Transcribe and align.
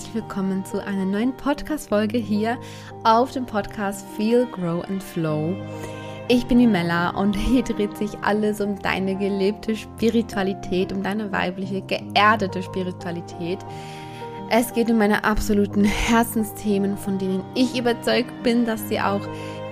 herzlich 0.00 0.22
willkommen 0.22 0.64
zu 0.64 0.82
einer 0.82 1.04
neuen 1.04 1.36
Podcast-Folge 1.36 2.16
hier 2.16 2.56
auf 3.04 3.32
dem 3.32 3.44
Podcast 3.44 4.06
Feel, 4.16 4.46
Grow 4.46 4.82
and 4.88 5.02
Flow. 5.02 5.54
Ich 6.28 6.46
bin 6.46 6.58
die 6.58 6.66
Mella 6.66 7.10
und 7.10 7.34
hier 7.36 7.62
dreht 7.62 7.94
sich 7.98 8.16
alles 8.22 8.62
um 8.62 8.80
deine 8.80 9.14
gelebte 9.14 9.76
Spiritualität, 9.76 10.90
um 10.90 11.02
deine 11.02 11.30
weibliche, 11.30 11.82
geerdete 11.82 12.62
Spiritualität. 12.62 13.58
Es 14.48 14.72
geht 14.72 14.90
um 14.90 14.96
meine 14.96 15.22
absoluten 15.22 15.84
Herzensthemen, 15.84 16.96
von 16.96 17.18
denen 17.18 17.44
ich 17.54 17.78
überzeugt 17.78 18.42
bin, 18.42 18.64
dass 18.64 18.88
sie 18.88 18.98
auch 18.98 19.20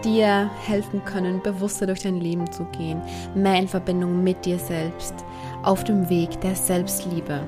dir 0.05 0.51
helfen 0.67 1.03
können, 1.07 1.41
bewusster 1.43 1.87
durch 1.87 2.03
dein 2.03 2.21
Leben 2.21 2.53
zu 2.53 2.67
gehen, 2.67 3.01
mehr 3.35 3.59
in 3.59 3.67
Verbindung 3.67 4.23
mit 4.23 4.45
dir 4.45 4.59
selbst, 4.59 5.15
auf 5.63 5.85
dem 5.85 6.11
Weg 6.11 6.39
der 6.43 6.55
Selbstliebe. 6.55 7.41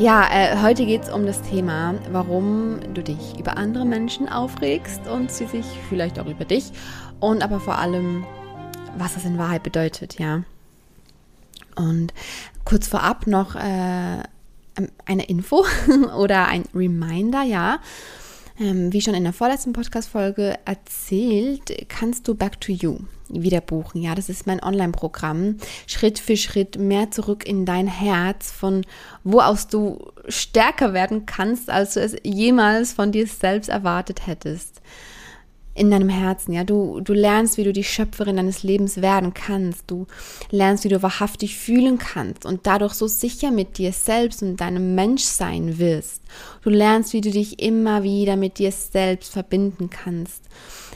Ja, 0.00 0.26
äh, 0.32 0.56
heute 0.62 0.86
geht 0.86 1.02
es 1.02 1.10
um 1.10 1.26
das 1.26 1.42
Thema, 1.42 1.94
warum 2.10 2.80
du 2.94 3.02
dich 3.02 3.38
über 3.38 3.58
andere 3.58 3.84
Menschen 3.84 4.30
aufregst 4.30 5.06
und 5.06 5.30
sie 5.30 5.44
sich 5.44 5.66
vielleicht 5.90 6.18
auch 6.18 6.24
über 6.24 6.46
dich 6.46 6.72
und 7.20 7.42
aber 7.42 7.60
vor 7.60 7.76
allem, 7.76 8.24
was 8.96 9.12
das 9.12 9.26
in 9.26 9.36
Wahrheit 9.36 9.62
bedeutet, 9.62 10.18
ja. 10.18 10.42
Und 11.76 12.14
kurz 12.64 12.88
vorab 12.88 13.26
noch 13.26 13.56
äh, 13.56 14.22
eine 15.04 15.24
Info 15.28 15.66
oder 16.16 16.46
ein 16.46 16.64
Reminder, 16.74 17.42
ja. 17.42 17.78
Ähm, 18.60 18.92
wie 18.92 19.00
schon 19.00 19.14
in 19.14 19.24
der 19.24 19.32
vorletzten 19.32 19.72
Podcast-Folge 19.72 20.58
erzählt, 20.66 21.88
kannst 21.88 22.28
du 22.28 22.34
Back 22.34 22.60
to 22.60 22.72
You 22.72 22.98
wieder 23.30 23.62
buchen. 23.62 24.02
Ja, 24.02 24.14
das 24.14 24.28
ist 24.28 24.46
mein 24.46 24.62
Online-Programm. 24.62 25.56
Schritt 25.86 26.18
für 26.18 26.36
Schritt 26.36 26.78
mehr 26.78 27.10
zurück 27.10 27.46
in 27.46 27.64
dein 27.64 27.86
Herz, 27.86 28.50
von 28.50 28.84
wo 29.24 29.40
aus 29.40 29.68
du 29.68 30.12
stärker 30.28 30.92
werden 30.92 31.24
kannst, 31.24 31.70
als 31.70 31.94
du 31.94 32.00
es 32.00 32.16
jemals 32.22 32.92
von 32.92 33.12
dir 33.12 33.26
selbst 33.26 33.70
erwartet 33.70 34.26
hättest 34.26 34.82
in 35.80 35.90
deinem 35.90 36.10
Herzen, 36.10 36.52
ja, 36.52 36.62
du, 36.62 37.00
du 37.00 37.14
lernst, 37.14 37.56
wie 37.56 37.64
du 37.64 37.72
die 37.72 37.84
Schöpferin 37.84 38.36
deines 38.36 38.62
Lebens 38.62 39.00
werden 39.00 39.32
kannst, 39.32 39.90
du 39.90 40.06
lernst, 40.50 40.84
wie 40.84 40.90
du 40.90 41.02
wahrhaftig 41.02 41.56
fühlen 41.56 41.96
kannst 41.96 42.44
und 42.44 42.66
dadurch 42.66 42.92
so 42.92 43.06
sicher 43.06 43.50
mit 43.50 43.78
dir 43.78 43.92
selbst 43.92 44.42
und 44.42 44.60
deinem 44.60 44.94
Menschsein 44.94 45.78
wirst. 45.78 46.20
Du 46.62 46.68
lernst, 46.68 47.14
wie 47.14 47.22
du 47.22 47.30
dich 47.30 47.60
immer 47.60 48.02
wieder 48.02 48.36
mit 48.36 48.58
dir 48.58 48.72
selbst 48.72 49.32
verbinden 49.32 49.88
kannst 49.88 50.42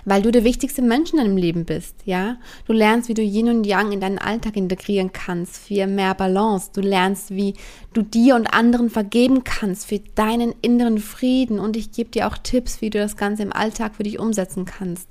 weil 0.05 0.23
du 0.23 0.31
der 0.31 0.45
wichtigste 0.45 0.83
Mensch 0.83 1.13
in 1.13 1.19
deinem 1.19 1.37
Leben 1.37 1.65
bist, 1.65 1.95
ja? 2.05 2.37
Du 2.67 2.73
lernst, 2.73 3.09
wie 3.09 3.15
du 3.15 3.23
Yin 3.23 3.49
und 3.49 3.65
Yang 3.65 3.93
in 3.93 4.01
deinen 4.01 4.19
Alltag 4.19 4.57
integrieren 4.57 5.13
kannst, 5.13 5.57
für 5.57 5.87
mehr 5.87 6.15
Balance. 6.15 6.71
Du 6.75 6.81
lernst, 6.81 7.31
wie 7.31 7.55
du 7.93 8.03
dir 8.03 8.35
und 8.35 8.47
anderen 8.47 8.91
vergeben 8.91 9.45
kannst, 9.45 9.87
für 9.87 10.01
deinen 10.15 10.55
inneren 10.61 10.99
Frieden. 10.99 11.59
Und 11.59 11.77
ich 11.77 11.93
gebe 11.93 12.11
dir 12.11 12.29
auch 12.29 12.37
Tipps, 12.39 12.81
wie 12.81 12.91
du 12.91 12.99
das 12.99 13.17
Ganze 13.17 13.43
im 13.43 13.53
Alltag 13.53 13.97
für 13.97 14.03
dich 14.03 14.19
umsetzen 14.19 14.65
kannst. 14.65 15.09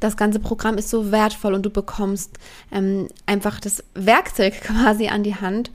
Das 0.00 0.16
ganze 0.16 0.40
Programm 0.40 0.78
ist 0.78 0.88
so 0.88 1.12
wertvoll 1.12 1.54
und 1.54 1.64
du 1.64 1.70
bekommst 1.70 2.38
ähm, 2.72 3.08
einfach 3.26 3.60
das 3.60 3.84
Werkzeug 3.94 4.54
quasi 4.62 5.08
an 5.08 5.22
die 5.22 5.36
Hand, 5.36 5.70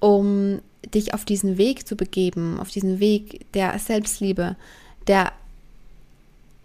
um 0.00 0.60
dich 0.94 1.12
auf 1.12 1.24
diesen 1.24 1.58
Weg 1.58 1.86
zu 1.86 1.96
begeben, 1.96 2.58
auf 2.60 2.70
diesen 2.70 3.00
Weg 3.00 3.52
der 3.52 3.78
Selbstliebe, 3.78 4.56
der 5.06 5.32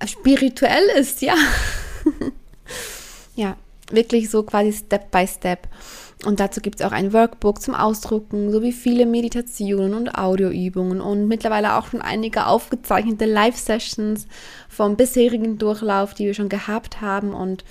spirituell 0.08 0.86
ist, 1.00 1.22
ja. 1.22 1.36
ja, 3.36 3.58
wirklich 3.92 4.30
so 4.30 4.44
quasi 4.44 4.74
Step 4.74 5.12
by 5.12 5.28
Step. 5.28 5.68
Und 6.26 6.40
dazu 6.40 6.62
gibt 6.62 6.80
es 6.80 6.86
auch 6.86 6.94
ein 6.94 7.12
Workbook 7.12 7.62
zum 7.62 7.76
Ausdrucken, 7.76 8.52
sowie 8.52 8.72
viele 8.72 9.06
Meditationen 9.06 9.94
und 9.94 10.16
Audioübungen 10.16 11.02
und 11.02 11.28
mittlerweile 11.28 11.76
auch 11.76 11.88
schon 11.88 12.02
einige 12.02 12.48
aufgezeichnete 12.48 13.26
Live-Sessions 13.26 14.28
vom 14.70 14.96
bisherigen 14.96 15.58
Durchlauf, 15.58 16.14
die 16.14 16.26
wir 16.26 16.34
schon 16.34 16.48
gehabt 16.48 17.02
haben. 17.02 17.34
Und 17.34 17.66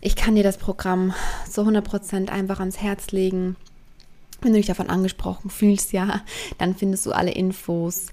ich 0.00 0.16
kann 0.16 0.34
dir 0.34 0.42
das 0.42 0.56
Programm 0.56 1.14
zu 1.50 1.60
100% 1.62 2.30
einfach 2.30 2.58
ans 2.58 2.80
Herz 2.80 3.10
legen. 3.10 3.56
Wenn 4.40 4.52
du 4.52 4.58
dich 4.58 4.66
davon 4.66 4.88
angesprochen 4.88 5.50
fühlst, 5.50 5.92
ja, 5.92 6.22
dann 6.58 6.74
findest 6.74 7.04
du 7.04 7.12
alle 7.12 7.32
Infos 7.32 8.06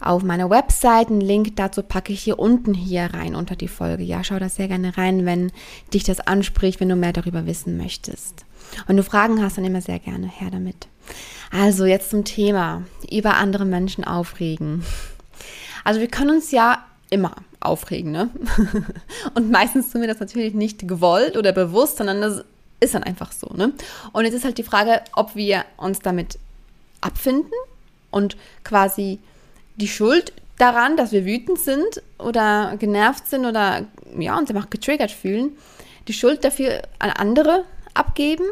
auf 0.00 0.22
meiner 0.22 0.50
Website. 0.50 1.08
Einen 1.08 1.20
Link 1.20 1.56
dazu 1.56 1.82
packe 1.82 2.12
ich 2.12 2.22
hier 2.22 2.38
unten 2.38 2.74
hier 2.74 3.10
rein 3.12 3.34
unter 3.34 3.56
die 3.56 3.68
Folge. 3.68 4.02
Ja, 4.02 4.24
schau 4.24 4.38
da 4.38 4.48
sehr 4.48 4.68
gerne 4.68 4.96
rein, 4.96 5.26
wenn 5.26 5.52
dich 5.92 6.04
das 6.04 6.20
anspricht, 6.20 6.80
wenn 6.80 6.88
du 6.88 6.96
mehr 6.96 7.12
darüber 7.12 7.46
wissen 7.46 7.76
möchtest. 7.76 8.44
Wenn 8.86 8.96
du 8.96 9.02
Fragen 9.02 9.42
hast, 9.42 9.58
dann 9.58 9.64
immer 9.64 9.80
sehr 9.80 9.98
gerne 9.98 10.28
her 10.28 10.50
damit. 10.50 10.88
Also 11.50 11.84
jetzt 11.84 12.10
zum 12.10 12.24
Thema 12.24 12.82
über 13.10 13.36
andere 13.36 13.64
Menschen 13.64 14.04
aufregen. 14.04 14.84
Also 15.84 16.00
wir 16.00 16.08
können 16.08 16.30
uns 16.30 16.50
ja 16.50 16.84
immer 17.10 17.34
aufregen, 17.58 18.12
ne? 18.12 18.30
Und 19.34 19.50
meistens 19.50 19.90
tun 19.90 20.00
wir 20.00 20.08
das 20.08 20.20
natürlich 20.20 20.54
nicht 20.54 20.86
gewollt 20.86 21.36
oder 21.36 21.52
bewusst, 21.52 21.98
sondern 21.98 22.20
das 22.20 22.44
ist 22.78 22.94
dann 22.94 23.02
einfach 23.02 23.32
so, 23.32 23.52
ne? 23.54 23.72
Und 24.12 24.24
jetzt 24.24 24.34
ist 24.34 24.44
halt 24.44 24.58
die 24.58 24.62
Frage, 24.62 25.02
ob 25.14 25.34
wir 25.34 25.64
uns 25.76 25.98
damit 25.98 26.38
abfinden 27.00 27.52
und 28.10 28.36
quasi 28.64 29.18
die 29.80 29.88
Schuld 29.88 30.32
daran, 30.58 30.96
dass 30.96 31.12
wir 31.12 31.24
wütend 31.24 31.58
sind 31.58 32.02
oder 32.18 32.76
genervt 32.78 33.26
sind 33.26 33.46
oder 33.46 33.86
ja, 34.18 34.38
uns 34.38 34.50
einfach 34.50 34.70
getriggert 34.70 35.10
fühlen, 35.10 35.56
die 36.06 36.12
Schuld 36.12 36.44
dafür 36.44 36.82
an 36.98 37.10
andere 37.10 37.64
abgeben 37.94 38.44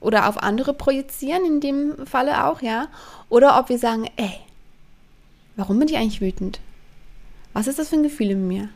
oder 0.00 0.28
auf 0.28 0.42
andere 0.42 0.74
projizieren, 0.74 1.44
in 1.44 1.60
dem 1.60 2.06
Falle 2.06 2.44
auch, 2.44 2.60
ja. 2.62 2.88
Oder 3.28 3.58
ob 3.58 3.68
wir 3.68 3.78
sagen, 3.78 4.10
ey, 4.16 4.34
warum 5.56 5.78
bin 5.78 5.88
ich 5.88 5.96
eigentlich 5.96 6.20
wütend? 6.20 6.60
Was 7.52 7.66
ist 7.66 7.78
das 7.78 7.88
für 7.88 7.96
ein 7.96 8.02
Gefühl 8.02 8.30
in 8.30 8.48
mir? 8.48 8.68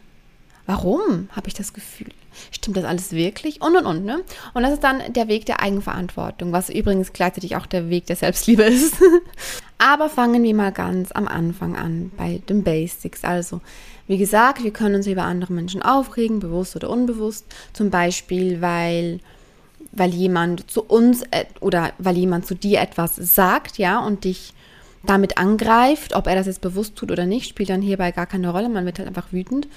Warum 0.66 1.28
habe 1.32 1.48
ich 1.48 1.54
das 1.54 1.72
Gefühl? 1.72 2.12
Stimmt 2.50 2.76
das 2.76 2.84
alles 2.84 3.12
wirklich? 3.12 3.60
Und 3.62 3.76
und 3.76 3.86
und, 3.86 4.04
ne? 4.04 4.22
Und 4.54 4.62
das 4.62 4.72
ist 4.72 4.84
dann 4.84 5.00
der 5.12 5.28
Weg 5.28 5.46
der 5.46 5.60
Eigenverantwortung, 5.60 6.52
was 6.52 6.70
übrigens 6.70 7.12
gleichzeitig 7.12 7.56
auch 7.56 7.66
der 7.66 7.90
Weg 7.90 8.06
der 8.06 8.16
Selbstliebe 8.16 8.62
ist. 8.64 8.96
Aber 9.78 10.08
fangen 10.08 10.42
wir 10.42 10.54
mal 10.54 10.72
ganz 10.72 11.12
am 11.12 11.28
Anfang 11.28 11.76
an, 11.76 12.10
bei 12.16 12.40
den 12.48 12.62
Basics. 12.62 13.24
Also, 13.24 13.60
wie 14.06 14.18
gesagt, 14.18 14.64
wir 14.64 14.72
können 14.72 14.96
uns 14.96 15.06
über 15.06 15.24
andere 15.24 15.52
Menschen 15.52 15.82
aufregen, 15.82 16.40
bewusst 16.40 16.76
oder 16.76 16.88
unbewusst. 16.88 17.44
Zum 17.72 17.90
Beispiel, 17.90 18.60
weil, 18.62 19.20
weil 19.92 20.10
jemand 20.10 20.70
zu 20.70 20.82
uns 20.82 21.24
oder 21.60 21.92
weil 21.98 22.16
jemand 22.16 22.46
zu 22.46 22.54
dir 22.54 22.80
etwas 22.80 23.16
sagt, 23.16 23.78
ja, 23.78 23.98
und 23.98 24.24
dich 24.24 24.54
damit 25.04 25.38
angreift, 25.38 26.14
ob 26.14 26.26
er 26.26 26.34
das 26.34 26.46
jetzt 26.46 26.60
bewusst 26.60 26.96
tut 26.96 27.10
oder 27.10 27.26
nicht, 27.26 27.48
spielt 27.48 27.70
dann 27.70 27.82
hierbei 27.82 28.12
gar 28.12 28.26
keine 28.26 28.50
Rolle. 28.50 28.68
Man 28.68 28.84
wird 28.86 28.98
halt 28.98 29.08
einfach 29.08 29.32
wütend 29.32 29.68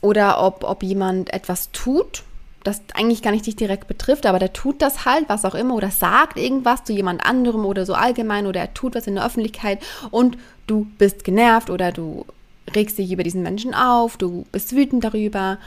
oder 0.00 0.42
ob, 0.42 0.64
ob 0.64 0.82
jemand 0.82 1.32
etwas 1.32 1.70
tut, 1.72 2.22
das 2.64 2.82
eigentlich 2.94 3.22
gar 3.22 3.30
nicht 3.30 3.46
dich 3.46 3.56
direkt 3.56 3.88
betrifft, 3.88 4.26
aber 4.26 4.38
der 4.38 4.52
tut 4.52 4.82
das 4.82 5.04
halt, 5.04 5.28
was 5.28 5.44
auch 5.44 5.54
immer, 5.54 5.74
oder 5.74 5.90
sagt 5.90 6.38
irgendwas 6.38 6.84
zu 6.84 6.92
jemand 6.92 7.24
anderem 7.24 7.64
oder 7.64 7.86
so 7.86 7.94
allgemein, 7.94 8.46
oder 8.46 8.60
er 8.60 8.74
tut 8.74 8.94
was 8.94 9.06
in 9.06 9.14
der 9.14 9.24
Öffentlichkeit 9.24 9.80
und 10.10 10.36
du 10.66 10.86
bist 10.98 11.24
genervt 11.24 11.70
oder 11.70 11.92
du 11.92 12.26
regst 12.74 12.98
dich 12.98 13.10
über 13.10 13.22
diesen 13.22 13.42
Menschen 13.42 13.74
auf, 13.74 14.16
du 14.16 14.44
bist 14.52 14.74
wütend 14.76 15.04
darüber. 15.04 15.58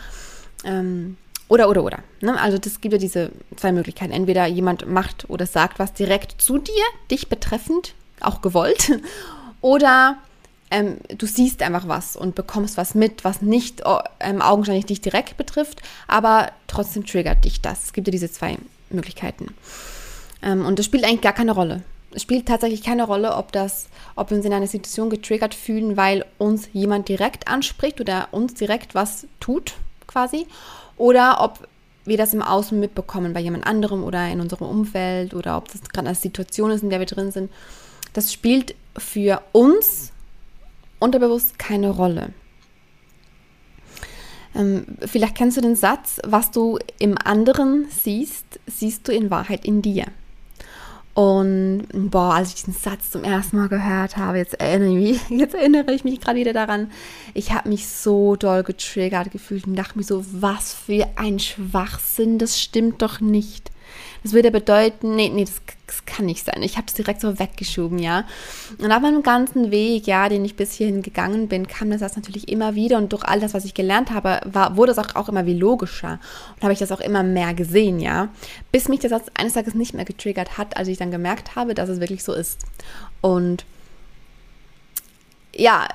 Ähm, 0.63 1.17
oder, 1.49 1.69
oder, 1.69 1.83
oder. 1.83 1.99
Ne? 2.21 2.39
Also 2.39 2.57
das 2.57 2.79
gibt 2.79 2.93
ja 2.93 2.97
diese 2.97 3.31
zwei 3.57 3.71
Möglichkeiten. 3.71 4.13
Entweder 4.13 4.45
jemand 4.47 4.87
macht 4.87 5.29
oder 5.29 5.45
sagt 5.45 5.77
was 5.77 5.93
direkt 5.93 6.41
zu 6.41 6.57
dir, 6.57 6.83
dich 7.11 7.27
betreffend, 7.27 7.93
auch 8.21 8.41
gewollt, 8.41 8.99
oder 9.61 10.17
ähm, 10.73 10.97
du 11.15 11.27
siehst 11.27 11.61
einfach 11.61 11.87
was 11.87 12.15
und 12.15 12.33
bekommst 12.33 12.77
was 12.77 12.95
mit, 12.95 13.23
was 13.23 13.43
nicht 13.43 13.83
ähm, 14.19 14.41
augenscheinlich 14.41 14.87
dich 14.87 15.01
direkt 15.01 15.37
betrifft, 15.37 15.83
aber 16.07 16.51
trotzdem 16.67 17.05
triggert 17.05 17.45
dich 17.45 17.61
das. 17.61 17.83
Es 17.83 17.93
gibt 17.93 18.07
ja 18.07 18.11
diese 18.11 18.31
zwei 18.31 18.57
Möglichkeiten. 18.89 19.53
Ähm, 20.41 20.65
und 20.65 20.79
das 20.79 20.87
spielt 20.87 21.03
eigentlich 21.05 21.21
gar 21.21 21.33
keine 21.33 21.51
Rolle. 21.51 21.83
Es 22.11 22.23
spielt 22.23 22.47
tatsächlich 22.47 22.83
keine 22.83 23.05
Rolle, 23.05 23.35
ob 23.35 23.51
das, 23.51 23.87
ob 24.15 24.31
wir 24.31 24.37
uns 24.37 24.45
in 24.45 24.53
einer 24.53 24.67
Situation 24.67 25.11
getriggert 25.11 25.53
fühlen, 25.53 25.95
weil 25.95 26.25
uns 26.39 26.67
jemand 26.73 27.07
direkt 27.07 27.47
anspricht 27.47 28.01
oder 28.01 28.29
uns 28.31 28.55
direkt 28.55 28.95
was 28.95 29.27
tut, 29.39 29.75
quasi, 30.07 30.47
oder 30.97 31.41
ob 31.41 31.67
wir 32.05 32.17
das 32.17 32.33
im 32.33 32.41
Außen 32.41 32.79
mitbekommen 32.79 33.33
bei 33.33 33.39
jemand 33.39 33.65
anderem 33.67 34.03
oder 34.03 34.27
in 34.27 34.41
unserem 34.41 34.67
Umfeld 34.67 35.35
oder 35.35 35.55
ob 35.55 35.71
das 35.71 35.81
gerade 35.83 36.07
eine 36.07 36.15
Situation 36.15 36.71
ist, 36.71 36.81
in 36.83 36.89
der 36.89 36.99
wir 36.99 37.05
drin 37.05 37.31
sind. 37.31 37.51
Das 38.13 38.33
spielt 38.33 38.75
für 38.97 39.41
uns 39.51 40.12
unterbewusst 41.03 41.59
keine 41.59 41.89
Rolle. 41.89 42.29
Ähm, 44.55 44.85
vielleicht 45.05 45.35
kennst 45.35 45.57
du 45.57 45.61
den 45.61 45.75
Satz, 45.75 46.19
was 46.25 46.51
du 46.51 46.79
im 46.99 47.17
anderen 47.17 47.87
siehst, 47.89 48.45
siehst 48.67 49.07
du 49.07 49.11
in 49.11 49.29
Wahrheit 49.29 49.65
in 49.65 49.81
dir. 49.81 50.05
Und 51.15 51.85
boah, 51.93 52.33
als 52.33 52.49
ich 52.49 52.55
diesen 52.55 52.73
Satz 52.73 53.11
zum 53.11 53.23
ersten 53.23 53.57
Mal 53.57 53.69
gehört 53.69 54.17
habe, 54.17 54.39
jetzt 54.39 54.59
erinnere 54.59 54.97
ich 54.97 55.29
mich, 55.29 55.29
jetzt 55.39 55.53
erinnere 55.53 55.93
ich 55.93 56.03
mich 56.03 56.19
gerade 56.19 56.39
wieder 56.39 56.53
daran, 56.53 56.89
ich 57.35 57.51
habe 57.51 57.69
mich 57.69 57.87
so 57.87 58.35
doll 58.35 58.63
getriggert 58.63 59.31
gefühlt 59.31 59.67
und 59.67 59.75
dachte 59.75 59.97
mir 59.97 60.03
so, 60.03 60.25
was 60.31 60.73
für 60.73 61.07
ein 61.15 61.37
Schwachsinn, 61.37 62.39
das 62.39 62.59
stimmt 62.59 63.01
doch 63.01 63.19
nicht. 63.19 63.69
Das 64.23 64.33
würde 64.33 64.51
bedeuten, 64.51 65.15
nee, 65.15 65.29
nee, 65.29 65.45
das, 65.45 65.61
das 65.85 66.05
kann 66.05 66.25
nicht 66.25 66.45
sein. 66.45 66.63
Ich 66.63 66.77
habe 66.77 66.87
es 66.87 66.93
direkt 66.93 67.21
so 67.21 67.39
weggeschoben, 67.39 67.99
ja. 67.99 68.25
Und 68.77 68.91
auf 68.91 69.01
meinem 69.01 69.23
ganzen 69.23 69.71
Weg, 69.71 70.07
ja, 70.07 70.29
den 70.29 70.45
ich 70.45 70.55
bis 70.55 70.73
hierhin 70.73 71.01
gegangen 71.01 71.47
bin, 71.47 71.67
kam 71.67 71.89
das, 71.89 71.99
das 71.99 72.15
natürlich 72.15 72.47
immer 72.47 72.75
wieder 72.75 72.97
und 72.97 73.11
durch 73.11 73.23
all 73.23 73.39
das, 73.39 73.53
was 73.53 73.65
ich 73.65 73.73
gelernt 73.73 74.11
habe, 74.11 74.41
war, 74.45 74.77
wurde 74.77 74.93
es 74.93 74.97
auch, 74.97 75.15
auch 75.15 75.29
immer 75.29 75.45
wie 75.45 75.57
logischer 75.57 76.19
und 76.55 76.63
habe 76.63 76.73
ich 76.73 76.79
das 76.79 76.91
auch 76.91 77.01
immer 77.01 77.23
mehr 77.23 77.53
gesehen, 77.53 77.99
ja. 77.99 78.29
Bis 78.71 78.87
mich 78.87 78.99
das 78.99 79.23
eines 79.35 79.53
Tages 79.53 79.75
nicht 79.75 79.93
mehr 79.93 80.05
getriggert 80.05 80.57
hat, 80.57 80.77
als 80.77 80.87
ich 80.87 80.97
dann 80.97 81.11
gemerkt 81.11 81.55
habe, 81.55 81.73
dass 81.73 81.89
es 81.89 81.99
wirklich 81.99 82.23
so 82.23 82.33
ist. 82.33 82.61
Und 83.21 83.65
ja, 85.55 85.87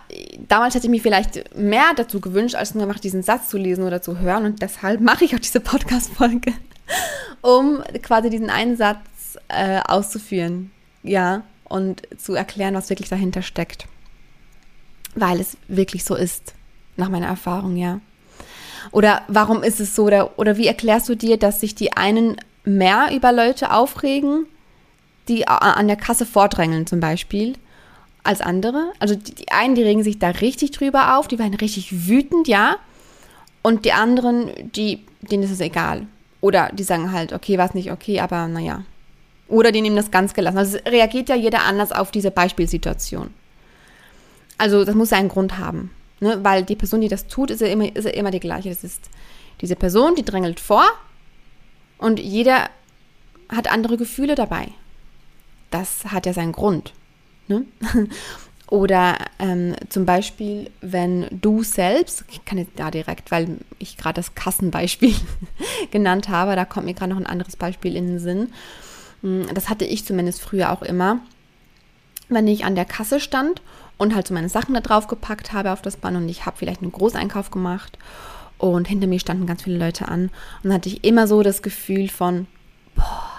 damals 0.47 0.75
hätte 0.75 0.87
ich 0.87 0.91
mir 0.91 1.01
vielleicht 1.01 1.57
mehr 1.57 1.93
dazu 1.97 2.21
gewünscht, 2.21 2.55
als 2.55 2.75
nur 2.75 2.85
einfach 2.85 3.01
diesen 3.01 3.23
Satz 3.23 3.49
zu 3.49 3.59
lesen 3.59 3.85
oder 3.85 4.01
zu 4.01 4.19
hören. 4.19 4.45
Und 4.45 4.63
deshalb 4.63 5.01
mache 5.01 5.25
ich 5.25 5.35
auch 5.35 5.41
diese 5.41 5.61
Podcast-Folge, 5.61 6.53
um 7.43 7.83
quasi 8.03 8.31
diesen 8.31 8.51
einen 8.51 8.77
Satz 8.77 9.39
äh, 9.49 9.81
auszuführen. 9.81 10.71
Ja, 11.03 11.43
und 11.65 12.03
zu 12.19 12.35
erklären, 12.35 12.75
was 12.75 12.91
wirklich 12.91 13.09
dahinter 13.09 13.43
steckt. 13.43 13.87
Weil 15.15 15.41
es 15.41 15.57
wirklich 15.69 16.05
so 16.05 16.15
ist, 16.15 16.55
nach 16.97 17.09
meiner 17.09 17.27
Erfahrung, 17.27 17.77
ja. 17.77 18.01
Oder 18.91 19.23
warum 19.29 19.63
ist 19.63 19.81
es 19.81 19.95
so? 19.95 20.05
Oder, 20.05 20.39
oder 20.39 20.57
wie 20.57 20.67
erklärst 20.67 21.09
du 21.09 21.15
dir, 21.15 21.37
dass 21.37 21.61
sich 21.61 21.75
die 21.75 21.93
einen 21.93 22.37
mehr 22.65 23.09
über 23.13 23.33
Leute 23.33 23.73
aufregen, 23.73 24.47
die 25.29 25.47
an 25.47 25.89
der 25.89 25.97
Kasse 25.97 26.25
vordrängeln 26.25 26.87
zum 26.87 27.01
Beispiel, 27.01 27.57
als 28.29 28.43
andere. 28.43 28.93
Also 28.99 29.15
die, 29.15 29.35
die 29.35 29.49
einen, 29.49 29.75
die 29.75 29.83
regen 29.83 30.05
sich 30.05 30.19
da 30.19 30.29
richtig 30.29 30.73
drüber 30.73 31.17
auf, 31.17 31.29
die 31.29 31.39
werden 31.39 31.55
richtig 31.55 32.09
wütend, 32.09 32.47
ja. 32.47 32.77
Und 33.63 33.87
die 33.87 33.93
anderen, 33.93 34.51
die, 34.73 35.05
denen 35.23 35.43
ist 35.45 35.51
es 35.51 35.61
egal. 35.61 36.07
Oder 36.43 36.69
die 36.73 36.83
sagen 36.83 37.11
halt, 37.11 37.33
okay, 37.33 37.57
war 37.57 37.67
es 37.67 37.75
nicht 37.75 37.91
okay, 37.91 38.21
aber 38.21 38.47
naja. 38.47 38.85
Oder 39.49 39.73
die 39.73 39.81
nehmen 39.81 39.97
das 39.97 40.11
ganz 40.11 40.35
gelassen. 40.35 40.59
Also 40.59 40.77
reagiert 40.87 41.31
ja 41.31 41.37
jeder 41.37 41.65
anders 41.65 41.91
auf 41.91 42.11
diese 42.11 42.31
Beispielsituation. 42.31 43.31
Also 44.59 44.85
das 44.85 44.95
muss 44.95 45.11
ja 45.11 45.17
einen 45.17 45.31
Grund 45.31 45.57
haben. 45.57 45.91
Ne? 46.21 46.39
Weil 46.43 46.65
die 46.65 46.77
Person, 46.77 47.01
die 47.01 47.09
das 47.09 47.29
tut, 47.29 47.51
ist 47.51 47.63
ja, 47.63 47.69
immer, 47.69 47.97
ist 47.97 48.05
ja 48.05 48.11
immer 48.11 48.31
die 48.31 48.41
gleiche. 48.41 48.69
Das 48.69 48.85
ist 48.85 49.09
diese 49.63 49.75
Person, 49.75 50.15
die 50.17 50.25
drängelt 50.25 50.61
vor 50.61 50.85
und 51.97 52.21
jeder 52.21 52.69
hat 53.49 53.73
andere 53.73 53.97
Gefühle 53.97 54.35
dabei. 54.35 54.69
Das 55.71 56.05
hat 56.07 56.27
ja 56.27 56.35
seinen 56.35 56.53
Grund. 56.53 56.93
Ne? 57.49 57.65
Oder 58.71 59.17
ähm, 59.39 59.75
zum 59.89 60.05
Beispiel, 60.05 60.71
wenn 60.83 61.27
du 61.31 61.63
selbst, 61.63 62.25
ich 62.31 62.45
kann 62.45 62.59
jetzt 62.59 62.73
da 62.77 62.91
direkt, 62.91 63.31
weil 63.31 63.59
ich 63.79 63.97
gerade 63.97 64.17
das 64.17 64.35
Kassenbeispiel 64.35 65.15
genannt 65.91 66.29
habe, 66.29 66.55
da 66.55 66.67
kommt 66.67 66.85
mir 66.85 66.93
gerade 66.93 67.13
noch 67.13 67.21
ein 67.21 67.27
anderes 67.27 67.57
Beispiel 67.57 67.97
in 67.97 68.07
den 68.07 68.19
Sinn. 68.19 68.53
Hm, 69.23 69.47
das 69.55 69.71
hatte 69.71 69.87
ich 69.87 70.05
zumindest 70.05 70.43
früher 70.43 70.71
auch 70.71 70.83
immer. 70.83 71.21
Wenn 72.29 72.47
ich 72.47 72.67
an 72.67 72.75
der 72.75 72.85
Kasse 72.85 73.21
stand 73.21 73.63
und 73.97 74.15
halt 74.15 74.29
so 74.29 74.35
meine 74.35 74.51
Sachen 74.51 74.75
da 74.75 74.81
drauf 74.81 75.07
gepackt 75.07 75.55
habe 75.55 75.73
auf 75.73 75.81
das 75.81 75.97
Band 75.97 76.19
und 76.19 76.29
ich 76.29 76.45
habe 76.45 76.59
vielleicht 76.59 76.83
einen 76.83 76.93
Großeinkauf 76.93 77.51
gemacht 77.51 77.97
und 78.59 78.87
hinter 78.87 79.07
mir 79.07 79.19
standen 79.19 79.47
ganz 79.47 79.63
viele 79.63 79.79
Leute 79.79 80.09
an 80.09 80.25
und 80.25 80.65
dann 80.65 80.75
hatte 80.75 80.91
ich 80.91 81.05
immer 81.05 81.27
so 81.27 81.43
das 81.43 81.63
Gefühl 81.63 82.11
von, 82.11 82.47
boah, 82.95 83.38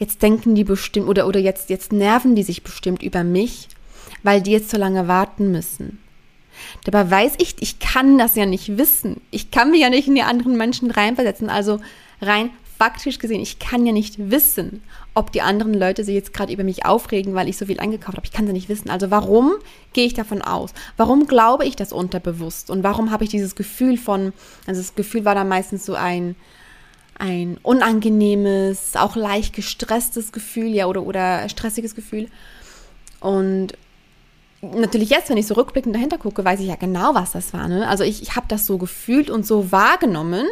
jetzt 0.00 0.22
denken 0.22 0.56
die 0.56 0.64
bestimmt 0.64 1.06
oder, 1.06 1.28
oder 1.28 1.38
jetzt, 1.38 1.70
jetzt 1.70 1.92
nerven 1.92 2.34
die 2.34 2.42
sich 2.42 2.64
bestimmt 2.64 3.02
über 3.02 3.22
mich, 3.22 3.68
weil 4.24 4.42
die 4.42 4.50
jetzt 4.50 4.70
so 4.70 4.76
lange 4.76 5.06
warten 5.06 5.52
müssen. 5.52 6.00
Dabei 6.84 7.10
weiß 7.10 7.34
ich, 7.38 7.56
ich 7.60 7.78
kann 7.78 8.18
das 8.18 8.34
ja 8.34 8.46
nicht 8.46 8.76
wissen. 8.76 9.20
Ich 9.30 9.50
kann 9.50 9.70
mich 9.70 9.80
ja 9.80 9.90
nicht 9.90 10.08
in 10.08 10.14
die 10.14 10.22
anderen 10.22 10.56
Menschen 10.56 10.90
reinversetzen. 10.90 11.48
Also 11.48 11.80
rein 12.20 12.50
faktisch 12.80 13.18
gesehen, 13.18 13.42
ich 13.42 13.58
kann 13.58 13.84
ja 13.84 13.92
nicht 13.92 14.30
wissen, 14.30 14.82
ob 15.12 15.32
die 15.32 15.42
anderen 15.42 15.74
Leute 15.74 16.02
sich 16.02 16.14
jetzt 16.14 16.32
gerade 16.32 16.50
über 16.50 16.64
mich 16.64 16.86
aufregen, 16.86 17.34
weil 17.34 17.46
ich 17.46 17.58
so 17.58 17.66
viel 17.66 17.78
eingekauft 17.78 18.16
habe. 18.16 18.26
Ich 18.26 18.32
kann 18.32 18.46
sie 18.46 18.54
nicht 18.54 18.70
wissen. 18.70 18.88
Also 18.88 19.10
warum 19.10 19.52
gehe 19.92 20.06
ich 20.06 20.14
davon 20.14 20.40
aus? 20.40 20.72
Warum 20.96 21.26
glaube 21.26 21.66
ich 21.66 21.76
das 21.76 21.92
unterbewusst? 21.92 22.70
Und 22.70 22.82
warum 22.82 23.10
habe 23.10 23.24
ich 23.24 23.28
dieses 23.28 23.54
Gefühl 23.54 23.98
von, 23.98 24.32
also 24.66 24.80
das 24.80 24.94
Gefühl 24.94 25.26
war 25.26 25.34
da 25.34 25.44
meistens 25.44 25.84
so 25.84 25.94
ein, 25.94 26.36
ein 27.20 27.58
unangenehmes, 27.62 28.96
auch 28.96 29.14
leicht 29.14 29.54
gestresstes 29.54 30.32
Gefühl, 30.32 30.68
ja, 30.68 30.86
oder, 30.86 31.02
oder 31.02 31.48
stressiges 31.48 31.94
Gefühl. 31.94 32.28
Und 33.20 33.74
natürlich 34.62 35.10
jetzt, 35.10 35.30
wenn 35.30 35.36
ich 35.36 35.46
so 35.46 35.54
rückblickend 35.54 35.94
dahinter 35.94 36.18
gucke, 36.18 36.44
weiß 36.44 36.60
ich 36.60 36.66
ja 36.66 36.76
genau, 36.76 37.14
was 37.14 37.32
das 37.32 37.52
war. 37.52 37.68
Ne? 37.68 37.86
Also 37.88 38.04
ich, 38.04 38.22
ich 38.22 38.36
habe 38.36 38.46
das 38.48 38.66
so 38.66 38.78
gefühlt 38.78 39.30
und 39.30 39.46
so 39.46 39.70
wahrgenommen, 39.70 40.46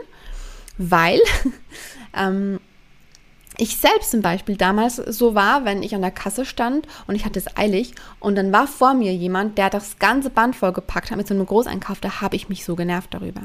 weil 0.77 1.21
ähm, 2.15 2.61
ich 3.57 3.77
selbst 3.77 4.11
zum 4.11 4.23
Beispiel 4.23 4.57
damals 4.57 4.97
so 4.97 5.35
war, 5.35 5.65
wenn 5.65 5.83
ich 5.83 5.95
an 5.95 6.03
der 6.03 6.11
Kasse 6.11 6.45
stand 6.45 6.87
und 7.07 7.17
ich 7.17 7.25
hatte 7.25 7.39
es 7.39 7.57
eilig 7.57 7.95
und 8.21 8.37
dann 8.37 8.53
war 8.53 8.67
vor 8.67 8.95
mir 8.95 9.15
jemand, 9.15 9.59
der 9.59 9.69
das 9.69 9.99
ganze 9.99 10.31
Band 10.31 10.55
vollgepackt 10.55 11.11
hat 11.11 11.17
mit 11.17 11.27
so 11.27 11.35
einem 11.35 11.47
Großeinkauf, 11.47 11.99
da 12.01 12.21
habe 12.21 12.37
ich 12.37 12.49
mich 12.49 12.65
so 12.65 12.77
genervt 12.77 13.13
darüber. 13.13 13.43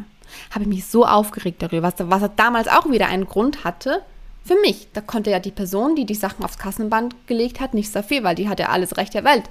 Habe 0.52 0.64
ich 0.64 0.70
mich 0.70 0.86
so 0.86 1.06
aufgeregt 1.06 1.62
darüber, 1.62 1.84
was, 1.84 1.96
was 1.98 2.30
damals 2.36 2.68
auch 2.68 2.90
wieder 2.90 3.08
einen 3.08 3.28
Grund 3.28 3.64
hatte 3.64 4.02
für 4.46 4.56
mich. 4.62 4.88
Da 4.94 5.02
konnte 5.02 5.32
ja 5.32 5.40
die 5.40 5.52
Person, 5.52 5.96
die 5.96 6.06
die 6.06 6.16
Sachen 6.16 6.44
aufs 6.44 6.58
Kassenband 6.58 7.16
gelegt 7.28 7.60
hat, 7.60 7.74
nichts 7.74 7.94
dafür, 7.94 8.24
weil 8.24 8.36
die 8.36 8.50
hatte 8.50 8.70
alles 8.70 8.98
Recht 8.98 9.14
der 9.14 9.24
Welt 9.24 9.44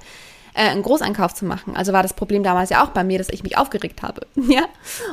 äh, 0.53 0.69
einen 0.69 0.83
Großeinkauf 0.83 1.33
zu 1.33 1.45
machen. 1.45 1.75
Also 1.75 1.93
war 1.93 2.03
das 2.03 2.13
Problem 2.13 2.43
damals 2.43 2.69
ja 2.69 2.83
auch 2.83 2.89
bei 2.89 3.03
mir, 3.03 3.17
dass 3.17 3.29
ich 3.29 3.43
mich 3.43 3.57
aufgeregt 3.57 4.01
habe. 4.01 4.27
ja? 4.35 4.65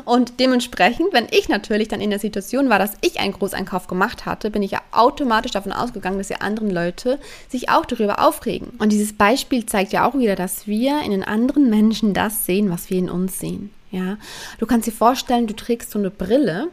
Und 0.05 0.41
dementsprechend, 0.41 1.13
wenn 1.13 1.27
ich 1.31 1.49
natürlich 1.49 1.89
dann 1.89 2.01
in 2.01 2.11
der 2.11 2.19
Situation 2.19 2.69
war, 2.69 2.79
dass 2.79 2.93
ich 3.01 3.21
einen 3.21 3.33
Großeinkauf 3.33 3.87
gemacht 3.87 4.27
hatte, 4.27 4.51
bin 4.51 4.63
ich 4.63 4.73
ja 4.73 4.81
automatisch 4.93 5.53
davon 5.53 5.73
ausgegangen, 5.73 6.19
dass 6.19 6.29
die 6.29 6.41
anderen 6.41 6.71
Leute 6.71 7.19
sich 7.49 7.69
auch 7.71 7.87
darüber 7.87 8.27
aufregen. 8.27 8.69
Und 8.79 8.93
dieses 8.93 9.13
Beispiel 9.13 9.67
zeigt 9.67 9.93
ja 9.93 10.09
auch 10.09 10.15
wieder, 10.15 10.37
dass 10.37 10.67
wir 10.67 11.01
in 11.03 11.11
den 11.11 11.25
anderen 11.25 11.71
Menschen 11.71 12.15
das 12.15 12.47
sehen, 12.47 12.71
was 12.71 12.91
wir 12.91 12.99
in 12.99 13.11
uns 13.11 13.39
sehen. 13.39 13.71
Ja, 13.91 14.19
du 14.59 14.67
kannst 14.67 14.87
dir 14.87 14.93
vorstellen, 14.93 15.47
du 15.47 15.55
trägst 15.55 15.91
so 15.91 15.99
eine 15.99 16.11
Brille 16.11 16.69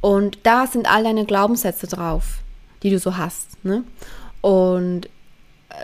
und 0.00 0.38
da 0.42 0.66
sind 0.66 0.90
all 0.90 1.04
deine 1.04 1.24
Glaubenssätze 1.24 1.86
drauf, 1.86 2.38
die 2.82 2.90
du 2.90 2.98
so 2.98 3.16
hast. 3.16 3.64
Ne? 3.64 3.84
Und 4.42 5.08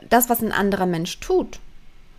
das, 0.09 0.29
was 0.29 0.43
ein 0.43 0.53
anderer 0.53 0.87
Mensch 0.87 1.19
tut, 1.21 1.61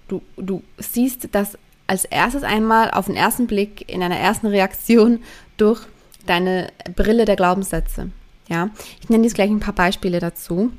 Du, 0.08 0.22
du 0.38 0.62
siehst 0.78 1.30
das 1.32 1.58
als 1.88 2.06
erstes 2.06 2.44
einmal 2.44 2.92
auf 2.92 3.06
den 3.06 3.16
ersten 3.16 3.48
Blick 3.48 3.92
in 3.92 4.04
einer 4.04 4.18
ersten 4.18 4.48
Reaktion 4.48 5.20
durch 5.58 5.82
deine 6.26 6.72
Brille 6.96 7.26
der 7.26 7.36
Glaubenssätze. 7.36 8.12
Ja, 8.48 8.70
ich 9.02 9.10
nenne 9.10 9.24
jetzt 9.24 9.34
gleich 9.34 9.50
ein 9.50 9.60
paar 9.60 9.74
Beispiele 9.74 10.20
dazu. 10.20 10.72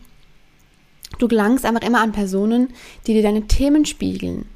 Du 1.18 1.28
gelangst 1.28 1.64
einfach 1.64 1.86
immer 1.86 2.00
an 2.00 2.12
Personen, 2.12 2.68
die 3.06 3.14
dir 3.14 3.22
deine 3.22 3.46
Themen 3.46 3.86
spiegeln. 3.86 4.46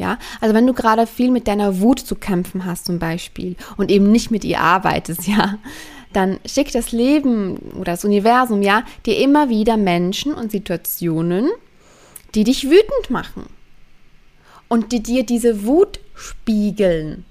Ja, 0.00 0.18
also 0.40 0.54
wenn 0.54 0.66
du 0.66 0.72
gerade 0.72 1.06
viel 1.06 1.30
mit 1.30 1.46
deiner 1.46 1.78
Wut 1.80 1.98
zu 2.00 2.14
kämpfen 2.14 2.64
hast 2.64 2.86
zum 2.86 2.98
Beispiel 2.98 3.54
und 3.76 3.90
eben 3.90 4.10
nicht 4.10 4.30
mit 4.30 4.46
ihr 4.46 4.58
arbeitest, 4.58 5.26
ja, 5.26 5.58
dann 6.14 6.40
schickt 6.46 6.74
das 6.74 6.90
Leben 6.90 7.58
oder 7.74 7.92
das 7.92 8.06
Universum, 8.06 8.62
ja, 8.62 8.82
dir 9.04 9.18
immer 9.18 9.50
wieder 9.50 9.76
Menschen 9.76 10.32
und 10.32 10.50
Situationen, 10.50 11.50
die 12.34 12.44
dich 12.44 12.64
wütend 12.64 13.10
machen 13.10 13.44
und 14.68 14.92
die 14.92 15.02
dir 15.02 15.26
diese 15.26 15.66
Wut 15.66 16.00
spiegeln. 16.14 17.26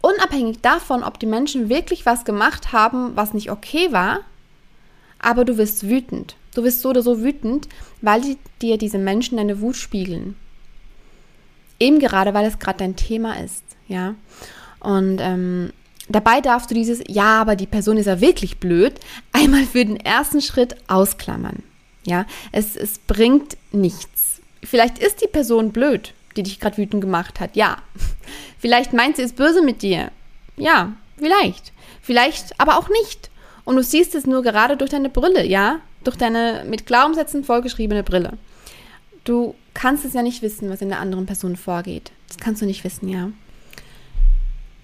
Unabhängig 0.00 0.60
davon, 0.60 1.02
ob 1.02 1.18
die 1.18 1.26
Menschen 1.26 1.68
wirklich 1.68 2.06
was 2.06 2.24
gemacht 2.24 2.72
haben, 2.72 3.16
was 3.16 3.34
nicht 3.34 3.50
okay 3.50 3.90
war, 3.90 4.20
aber 5.18 5.44
du 5.44 5.58
wirst 5.58 5.88
wütend. 5.88 6.36
Du 6.54 6.62
wirst 6.62 6.82
so 6.82 6.90
oder 6.90 7.02
so 7.02 7.20
wütend, 7.20 7.68
weil 8.00 8.20
die, 8.20 8.38
dir 8.62 8.78
diese 8.78 8.98
Menschen 8.98 9.38
deine 9.38 9.60
Wut 9.60 9.74
spiegeln. 9.74 10.36
Eben 11.78 11.98
gerade, 11.98 12.34
weil 12.34 12.46
es 12.46 12.58
gerade 12.58 12.78
dein 12.78 12.96
Thema 12.96 13.38
ist, 13.38 13.64
ja. 13.88 14.14
Und 14.80 15.18
ähm, 15.20 15.72
dabei 16.08 16.40
darfst 16.40 16.70
du 16.70 16.74
dieses, 16.74 17.02
ja, 17.08 17.40
aber 17.40 17.56
die 17.56 17.66
Person 17.66 17.96
ist 17.96 18.06
ja 18.06 18.20
wirklich 18.20 18.58
blöd, 18.58 18.94
einmal 19.32 19.64
für 19.64 19.84
den 19.84 19.96
ersten 19.96 20.40
Schritt 20.40 20.76
ausklammern. 20.88 21.62
Ja, 22.04 22.24
es, 22.52 22.76
es 22.76 22.98
bringt 22.98 23.56
nichts. 23.72 24.40
Vielleicht 24.62 24.98
ist 24.98 25.22
die 25.22 25.28
Person 25.28 25.72
blöd, 25.72 26.14
die 26.36 26.42
dich 26.42 26.60
gerade 26.60 26.76
wütend 26.76 27.00
gemacht 27.00 27.40
hat. 27.40 27.56
Ja. 27.56 27.78
Vielleicht 28.58 28.92
meint 28.92 29.16
sie 29.16 29.22
es 29.22 29.32
böse 29.32 29.62
mit 29.62 29.82
dir. 29.82 30.10
Ja, 30.56 30.92
vielleicht. 31.18 31.72
Vielleicht 32.00 32.58
aber 32.60 32.78
auch 32.78 32.88
nicht. 32.88 33.30
Und 33.64 33.76
du 33.76 33.82
siehst 33.82 34.14
es 34.14 34.26
nur 34.26 34.42
gerade 34.42 34.76
durch 34.76 34.90
deine 34.90 35.08
Brille, 35.08 35.44
ja? 35.44 35.80
Durch 36.04 36.16
deine 36.16 36.64
mit 36.68 36.86
Glaubenssätzen 36.86 37.42
vollgeschriebene 37.42 38.04
Brille. 38.04 38.38
Du 39.26 39.56
kannst 39.74 40.04
es 40.04 40.14
ja 40.14 40.22
nicht 40.22 40.40
wissen, 40.40 40.70
was 40.70 40.80
in 40.80 40.88
der 40.88 41.00
anderen 41.00 41.26
Person 41.26 41.56
vorgeht. 41.56 42.12
Das 42.28 42.38
kannst 42.38 42.62
du 42.62 42.66
nicht 42.66 42.84
wissen, 42.84 43.08
ja? 43.08 43.30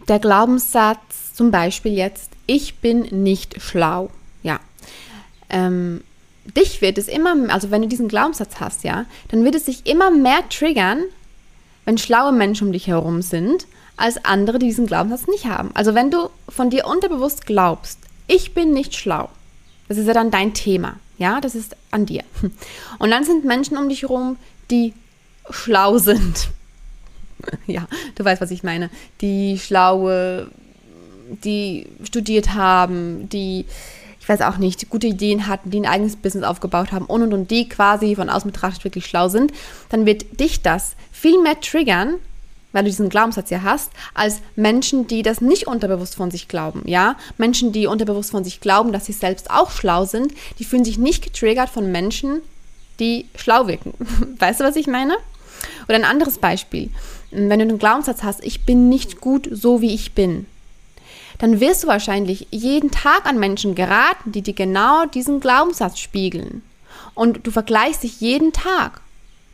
Der 0.08 0.18
Glaubenssatz 0.18 1.32
zum 1.32 1.52
Beispiel 1.52 1.92
jetzt, 1.92 2.32
ich 2.46 2.78
bin 2.78 3.22
nicht 3.22 3.62
schlau. 3.62 4.10
Ja. 4.42 4.58
Ähm, 5.48 6.02
dich 6.56 6.82
wird 6.82 6.98
es 6.98 7.06
immer, 7.06 7.36
also 7.50 7.70
wenn 7.70 7.82
du 7.82 7.88
diesen 7.88 8.08
Glaubenssatz 8.08 8.58
hast, 8.58 8.82
ja, 8.82 9.06
dann 9.28 9.44
wird 9.44 9.54
es 9.54 9.66
sich 9.66 9.86
immer 9.86 10.10
mehr 10.10 10.42
triggern, 10.50 11.04
wenn 11.84 11.98
schlaue 11.98 12.32
Menschen 12.32 12.66
um 12.66 12.72
dich 12.72 12.88
herum 12.88 13.22
sind, 13.22 13.66
als 13.96 14.24
andere, 14.24 14.58
die 14.58 14.66
diesen 14.66 14.86
Glaubenssatz 14.86 15.28
nicht 15.28 15.46
haben. 15.46 15.70
Also 15.74 15.94
wenn 15.94 16.10
du 16.10 16.30
von 16.48 16.68
dir 16.68 16.88
unterbewusst 16.88 17.46
glaubst, 17.46 17.98
ich 18.26 18.54
bin 18.54 18.72
nicht 18.72 18.96
schlau, 18.96 19.28
Das 19.92 19.98
ist 19.98 20.06
ja 20.06 20.14
dann 20.14 20.30
dein 20.30 20.54
Thema. 20.54 20.96
Ja, 21.18 21.42
das 21.42 21.54
ist 21.54 21.76
an 21.90 22.06
dir. 22.06 22.24
Und 22.98 23.10
dann 23.10 23.24
sind 23.24 23.44
Menschen 23.44 23.76
um 23.76 23.90
dich 23.90 24.00
herum, 24.00 24.38
die 24.70 24.94
schlau 25.50 25.98
sind. 25.98 26.48
ja, 27.66 27.86
du 28.14 28.24
weißt, 28.24 28.40
was 28.40 28.50
ich 28.50 28.62
meine. 28.62 28.88
Die 29.20 29.58
schlaue, 29.58 30.50
die 31.44 31.88
studiert 32.04 32.54
haben, 32.54 33.28
die, 33.28 33.66
ich 34.18 34.26
weiß 34.26 34.40
auch 34.40 34.56
nicht, 34.56 34.88
gute 34.88 35.08
Ideen 35.08 35.46
hatten, 35.46 35.70
die 35.70 35.80
ein 35.80 35.86
eigenes 35.86 36.16
Business 36.16 36.44
aufgebaut 36.44 36.90
haben 36.90 37.04
und 37.04 37.22
und 37.22 37.34
und 37.34 37.50
die 37.50 37.68
quasi 37.68 38.16
von 38.16 38.30
außen 38.30 38.50
betrachtet 38.50 38.84
wirklich 38.84 39.04
schlau 39.04 39.28
sind, 39.28 39.52
dann 39.90 40.06
wird 40.06 40.40
dich 40.40 40.62
das 40.62 40.96
viel 41.10 41.38
mehr 41.42 41.60
triggern, 41.60 42.14
weil 42.72 42.84
du 42.84 42.90
diesen 42.90 43.08
Glaubenssatz 43.08 43.50
ja 43.50 43.62
hast, 43.62 43.90
als 44.14 44.40
Menschen, 44.56 45.06
die 45.06 45.22
das 45.22 45.40
nicht 45.40 45.66
unterbewusst 45.66 46.14
von 46.14 46.30
sich 46.30 46.48
glauben, 46.48 46.82
ja? 46.86 47.16
Menschen, 47.38 47.72
die 47.72 47.86
unterbewusst 47.86 48.30
von 48.30 48.44
sich 48.44 48.60
glauben, 48.60 48.92
dass 48.92 49.06
sie 49.06 49.12
selbst 49.12 49.50
auch 49.50 49.70
schlau 49.70 50.04
sind, 50.04 50.32
die 50.58 50.64
fühlen 50.64 50.84
sich 50.84 50.98
nicht 50.98 51.22
getriggert 51.22 51.68
von 51.68 51.92
Menschen, 51.92 52.40
die 52.98 53.26
schlau 53.34 53.66
wirken. 53.66 53.94
Weißt 54.38 54.60
du, 54.60 54.64
was 54.64 54.76
ich 54.76 54.86
meine? 54.86 55.16
Oder 55.88 55.96
ein 55.96 56.04
anderes 56.04 56.38
Beispiel. 56.38 56.90
Wenn 57.30 57.58
du 57.58 57.64
einen 57.64 57.78
Glaubenssatz 57.78 58.22
hast, 58.22 58.44
ich 58.44 58.64
bin 58.64 58.88
nicht 58.88 59.20
gut 59.20 59.48
so, 59.50 59.80
wie 59.80 59.94
ich 59.94 60.12
bin, 60.12 60.46
dann 61.38 61.60
wirst 61.60 61.82
du 61.82 61.88
wahrscheinlich 61.88 62.46
jeden 62.50 62.90
Tag 62.90 63.26
an 63.26 63.38
Menschen 63.38 63.74
geraten, 63.74 64.32
die 64.32 64.42
dir 64.42 64.54
genau 64.54 65.06
diesen 65.06 65.40
Glaubenssatz 65.40 65.98
spiegeln. 65.98 66.62
Und 67.14 67.46
du 67.46 67.50
vergleichst 67.50 68.02
dich 68.02 68.20
jeden 68.20 68.52
Tag 68.52 69.00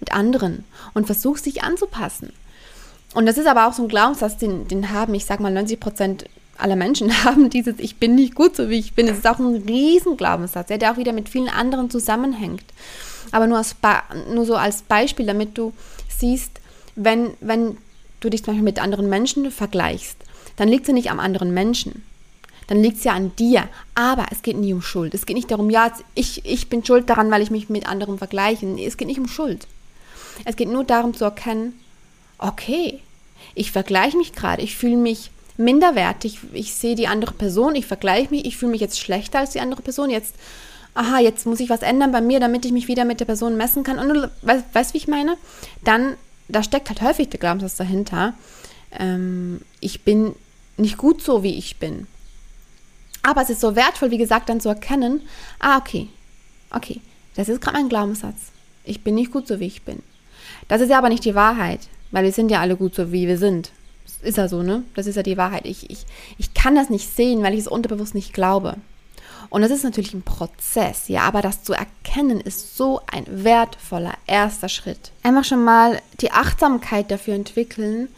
mit 0.00 0.12
anderen 0.12 0.64
und 0.94 1.06
versuchst 1.06 1.46
dich 1.46 1.62
anzupassen. 1.62 2.32
Und 3.14 3.26
das 3.26 3.38
ist 3.38 3.46
aber 3.46 3.66
auch 3.66 3.72
so 3.72 3.82
ein 3.82 3.88
Glaubenssatz, 3.88 4.36
den, 4.36 4.68
den 4.68 4.90
haben, 4.90 5.14
ich 5.14 5.24
sag 5.24 5.40
mal, 5.40 5.52
90 5.52 5.80
Prozent 5.80 6.24
aller 6.58 6.76
Menschen 6.76 7.12
haben 7.24 7.50
dieses 7.50 7.78
Ich 7.78 7.96
bin 7.96 8.14
nicht 8.14 8.34
gut 8.34 8.56
so 8.56 8.68
wie 8.68 8.78
ich 8.78 8.94
bin. 8.94 9.06
Das 9.06 9.18
ist 9.18 9.26
auch 9.26 9.38
ein 9.38 9.62
riesen 9.66 10.16
Glaubenssatz, 10.16 10.68
der 10.68 10.92
auch 10.92 10.96
wieder 10.96 11.12
mit 11.12 11.28
vielen 11.28 11.48
anderen 11.48 11.90
zusammenhängt. 11.90 12.64
Aber 13.30 13.46
nur, 13.46 13.58
als 13.58 13.76
nur 14.32 14.44
so 14.44 14.56
als 14.56 14.82
Beispiel, 14.82 15.26
damit 15.26 15.56
du 15.56 15.72
siehst, 16.08 16.60
wenn, 16.96 17.30
wenn 17.40 17.76
du 18.20 18.30
dich 18.30 18.42
zum 18.42 18.54
Beispiel 18.54 18.64
mit 18.64 18.82
anderen 18.82 19.08
Menschen 19.08 19.50
vergleichst, 19.50 20.16
dann 20.56 20.68
liegt 20.68 20.82
es 20.82 20.88
ja 20.88 20.94
nicht 20.94 21.10
am 21.10 21.20
anderen 21.20 21.54
Menschen. 21.54 22.02
Dann 22.66 22.82
liegt 22.82 22.98
es 22.98 23.04
ja 23.04 23.12
an 23.12 23.32
dir. 23.36 23.68
Aber 23.94 24.26
es 24.30 24.42
geht 24.42 24.56
nie 24.56 24.72
um 24.72 24.82
Schuld. 24.82 25.14
Es 25.14 25.24
geht 25.24 25.36
nicht 25.36 25.50
darum, 25.50 25.70
ja, 25.70 25.92
ich, 26.14 26.44
ich 26.44 26.68
bin 26.68 26.84
schuld 26.84 27.08
daran, 27.08 27.30
weil 27.30 27.42
ich 27.42 27.50
mich 27.50 27.68
mit 27.68 27.88
anderen 27.88 28.18
vergleiche. 28.18 28.66
Es 28.80 28.96
geht 28.96 29.08
nicht 29.08 29.20
um 29.20 29.28
Schuld. 29.28 29.66
Es 30.44 30.56
geht 30.56 30.68
nur 30.68 30.84
darum 30.84 31.14
zu 31.14 31.24
erkennen, 31.24 31.78
okay, 32.38 33.00
ich 33.54 33.72
vergleiche 33.72 34.16
mich 34.16 34.32
gerade, 34.32 34.62
ich 34.62 34.76
fühle 34.76 34.96
mich 34.96 35.30
minderwertig, 35.56 36.38
ich 36.52 36.74
sehe 36.74 36.94
die 36.94 37.08
andere 37.08 37.32
Person, 37.32 37.74
ich 37.74 37.86
vergleiche 37.86 38.30
mich, 38.30 38.44
ich 38.44 38.56
fühle 38.56 38.72
mich 38.72 38.80
jetzt 38.80 38.98
schlechter 38.98 39.40
als 39.40 39.50
die 39.50 39.60
andere 39.60 39.82
Person, 39.82 40.08
jetzt, 40.08 40.34
aha, 40.94 41.18
jetzt 41.18 41.46
muss 41.46 41.60
ich 41.60 41.68
was 41.68 41.82
ändern 41.82 42.12
bei 42.12 42.20
mir, 42.20 42.40
damit 42.40 42.64
ich 42.64 42.72
mich 42.72 42.88
wieder 42.88 43.04
mit 43.04 43.20
der 43.20 43.24
Person 43.24 43.56
messen 43.56 43.82
kann. 43.82 43.98
Und 43.98 44.08
du 44.08 44.30
weißt, 44.42 44.64
weißt 44.72 44.94
wie 44.94 44.98
ich 44.98 45.08
meine? 45.08 45.36
Dann, 45.84 46.14
da 46.48 46.62
steckt 46.62 46.88
halt 46.88 47.02
häufig 47.02 47.28
der 47.28 47.40
Glaubenssatz 47.40 47.76
dahinter, 47.76 48.34
ähm, 48.92 49.60
ich 49.80 50.02
bin 50.02 50.34
nicht 50.76 50.96
gut 50.96 51.22
so, 51.22 51.42
wie 51.42 51.58
ich 51.58 51.78
bin. 51.78 52.06
Aber 53.22 53.42
es 53.42 53.50
ist 53.50 53.60
so 53.60 53.74
wertvoll, 53.74 54.10
wie 54.10 54.18
gesagt, 54.18 54.48
dann 54.48 54.60
zu 54.60 54.68
erkennen, 54.68 55.22
ah, 55.58 55.78
okay, 55.78 56.08
okay, 56.70 57.00
das 57.34 57.48
ist 57.48 57.60
gerade 57.60 57.76
mein 57.76 57.88
Glaubenssatz. 57.88 58.52
Ich 58.84 59.02
bin 59.02 59.16
nicht 59.16 59.32
gut 59.32 59.46
so, 59.46 59.60
wie 59.60 59.66
ich 59.66 59.82
bin. 59.82 60.02
Das 60.68 60.80
ist 60.80 60.88
ja 60.88 60.98
aber 60.98 61.08
nicht 61.08 61.24
die 61.24 61.34
Wahrheit, 61.34 61.80
weil 62.10 62.24
wir 62.24 62.32
sind 62.32 62.50
ja 62.50 62.60
alle 62.60 62.76
gut 62.76 62.94
so, 62.94 63.12
wie 63.12 63.28
wir 63.28 63.38
sind. 63.38 63.70
Das 64.04 64.28
ist 64.30 64.38
ja 64.38 64.48
so, 64.48 64.62
ne? 64.62 64.82
Das 64.94 65.06
ist 65.06 65.16
ja 65.16 65.22
die 65.22 65.36
Wahrheit. 65.36 65.66
Ich, 65.66 65.90
ich, 65.90 66.06
ich 66.38 66.54
kann 66.54 66.74
das 66.74 66.90
nicht 66.90 67.14
sehen, 67.14 67.42
weil 67.42 67.54
ich 67.54 67.60
es 67.60 67.68
unterbewusst 67.68 68.14
nicht 68.14 68.32
glaube. 68.32 68.76
Und 69.50 69.62
das 69.62 69.70
ist 69.70 69.84
natürlich 69.84 70.12
ein 70.12 70.22
Prozess, 70.22 71.08
ja, 71.08 71.22
aber 71.22 71.40
das 71.40 71.62
zu 71.62 71.72
erkennen 71.72 72.40
ist 72.40 72.76
so 72.76 73.00
ein 73.10 73.24
wertvoller 73.26 74.12
erster 74.26 74.68
Schritt. 74.68 75.12
Einfach 75.22 75.44
schon 75.44 75.64
mal 75.64 76.00
die 76.20 76.32
Achtsamkeit 76.32 77.10
dafür 77.10 77.34
entwickeln. 77.34 78.08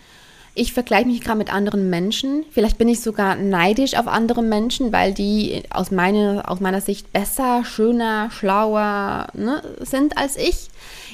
Ich 0.54 0.73
vergleiche 0.73 1.06
mich 1.06 1.20
gerade 1.20 1.38
mit 1.38 1.52
anderen 1.52 1.88
Menschen. 1.88 2.44
Vielleicht 2.50 2.78
bin 2.78 2.88
ich 2.88 3.00
sogar 3.00 3.37
neidisch 3.37 3.94
auf 3.94 4.09
andere 4.09 4.42
Menschen, 4.42 4.92
weil 4.92 5.14
die 5.14 5.62
aus, 5.70 5.92
meine, 5.92 6.49
aus 6.49 6.59
meiner 6.59 6.80
Sicht 6.80 7.12
besser, 7.12 7.64
schöner, 7.64 8.30
schlauer 8.32 9.28
ne, 9.35 9.62
sind 9.78 10.18
als 10.18 10.37
ich. 10.37 10.68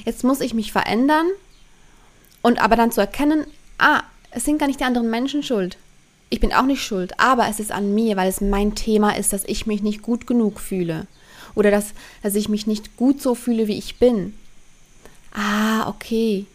Jetzt 0.05 0.23
muss 0.23 0.41
ich 0.41 0.55
mich 0.55 0.71
verändern 0.71 1.27
und 2.47 2.61
aber 2.61 2.77
dann 2.77 2.93
zu 2.93 3.01
erkennen, 3.01 3.45
ah, 3.77 4.03
es 4.31 4.45
sind 4.45 4.57
gar 4.57 4.67
nicht 4.67 4.79
die 4.79 4.85
anderen 4.85 5.09
Menschen 5.09 5.43
schuld. 5.43 5.77
Ich 6.29 6.39
bin 6.39 6.53
auch 6.53 6.63
nicht 6.63 6.81
schuld, 6.81 7.19
aber 7.19 7.49
es 7.49 7.59
ist 7.59 7.73
an 7.73 7.93
mir, 7.93 8.15
weil 8.15 8.29
es 8.29 8.39
mein 8.39 8.73
Thema 8.73 9.17
ist, 9.17 9.33
dass 9.33 9.43
ich 9.43 9.67
mich 9.67 9.83
nicht 9.83 10.01
gut 10.01 10.27
genug 10.27 10.61
fühle. 10.61 11.07
Oder 11.55 11.71
dass, 11.71 11.87
dass 12.23 12.35
ich 12.35 12.47
mich 12.47 12.65
nicht 12.65 12.95
gut 12.95 13.21
so 13.21 13.35
fühle, 13.35 13.67
wie 13.67 13.77
ich 13.77 13.99
bin. 13.99 14.33
Ah, 15.33 15.89
okay. 15.89 16.45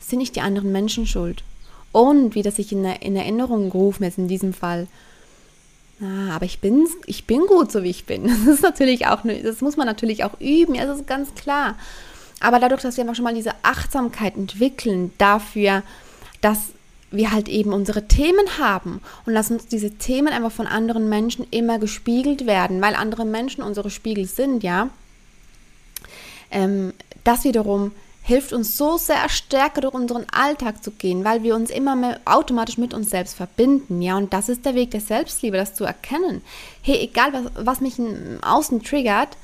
Es 0.00 0.08
sind 0.08 0.20
nicht 0.20 0.36
die 0.36 0.40
anderen 0.40 0.70
Menschen 0.70 1.04
schuld. 1.04 1.42
Und 1.90 2.36
wie 2.36 2.42
das 2.42 2.54
sich 2.54 2.70
in, 2.70 2.84
in 2.84 3.16
Erinnerung 3.16 3.70
gerufen 3.70 4.04
ist 4.04 4.18
in 4.18 4.28
diesem 4.28 4.52
Fall. 4.52 4.86
Ah, 6.00 6.36
aber 6.36 6.44
ich 6.44 6.60
bin, 6.60 6.86
ich 7.06 7.26
bin 7.26 7.40
gut, 7.48 7.72
so 7.72 7.82
wie 7.82 7.90
ich 7.90 8.06
bin. 8.06 8.22
Das 8.46 8.54
ist 8.54 8.62
natürlich 8.62 9.08
auch, 9.08 9.22
das 9.42 9.62
muss 9.62 9.76
man 9.76 9.88
natürlich 9.88 10.22
auch 10.22 10.38
üben, 10.38 10.76
ja, 10.76 10.86
das 10.86 11.00
ist 11.00 11.08
ganz 11.08 11.34
klar. 11.34 11.74
Aber 12.40 12.60
dadurch, 12.60 12.82
dass 12.82 12.96
wir 12.96 13.02
einfach 13.02 13.16
schon 13.16 13.24
mal 13.24 13.34
diese 13.34 13.52
Achtsamkeit 13.62 14.36
entwickeln 14.36 15.12
dafür, 15.18 15.82
dass 16.40 16.58
wir 17.10 17.32
halt 17.32 17.48
eben 17.48 17.72
unsere 17.72 18.06
Themen 18.06 18.58
haben 18.58 19.00
und 19.24 19.32
lassen 19.32 19.54
uns 19.54 19.66
diese 19.66 19.92
Themen 19.92 20.28
einfach 20.28 20.52
von 20.52 20.66
anderen 20.66 21.08
Menschen 21.08 21.46
immer 21.50 21.78
gespiegelt 21.78 22.46
werden, 22.46 22.80
weil 22.80 22.94
andere 22.94 23.24
Menschen 23.24 23.62
unsere 23.62 23.90
Spiegel 23.90 24.26
sind, 24.26 24.62
ja. 24.62 24.90
Ähm, 26.50 26.92
das 27.24 27.44
wiederum 27.44 27.92
hilft 28.22 28.52
uns 28.52 28.76
so 28.76 28.98
sehr 28.98 29.26
stärker 29.30 29.80
durch 29.80 29.94
unseren 29.94 30.26
Alltag 30.30 30.84
zu 30.84 30.90
gehen, 30.90 31.24
weil 31.24 31.42
wir 31.42 31.54
uns 31.54 31.70
immer 31.70 31.96
mehr 31.96 32.20
automatisch 32.26 32.76
mit 32.76 32.92
uns 32.92 33.08
selbst 33.08 33.34
verbinden, 33.34 34.02
ja. 34.02 34.18
Und 34.18 34.34
das 34.34 34.50
ist 34.50 34.66
der 34.66 34.74
Weg 34.74 34.90
der 34.90 35.00
Selbstliebe, 35.00 35.56
das 35.56 35.74
zu 35.74 35.84
erkennen. 35.84 36.42
Hey, 36.82 36.98
egal 37.00 37.32
was, 37.32 37.64
was 37.66 37.80
mich 37.80 37.98
im 37.98 38.38
Außen 38.42 38.82
triggert, 38.82 39.38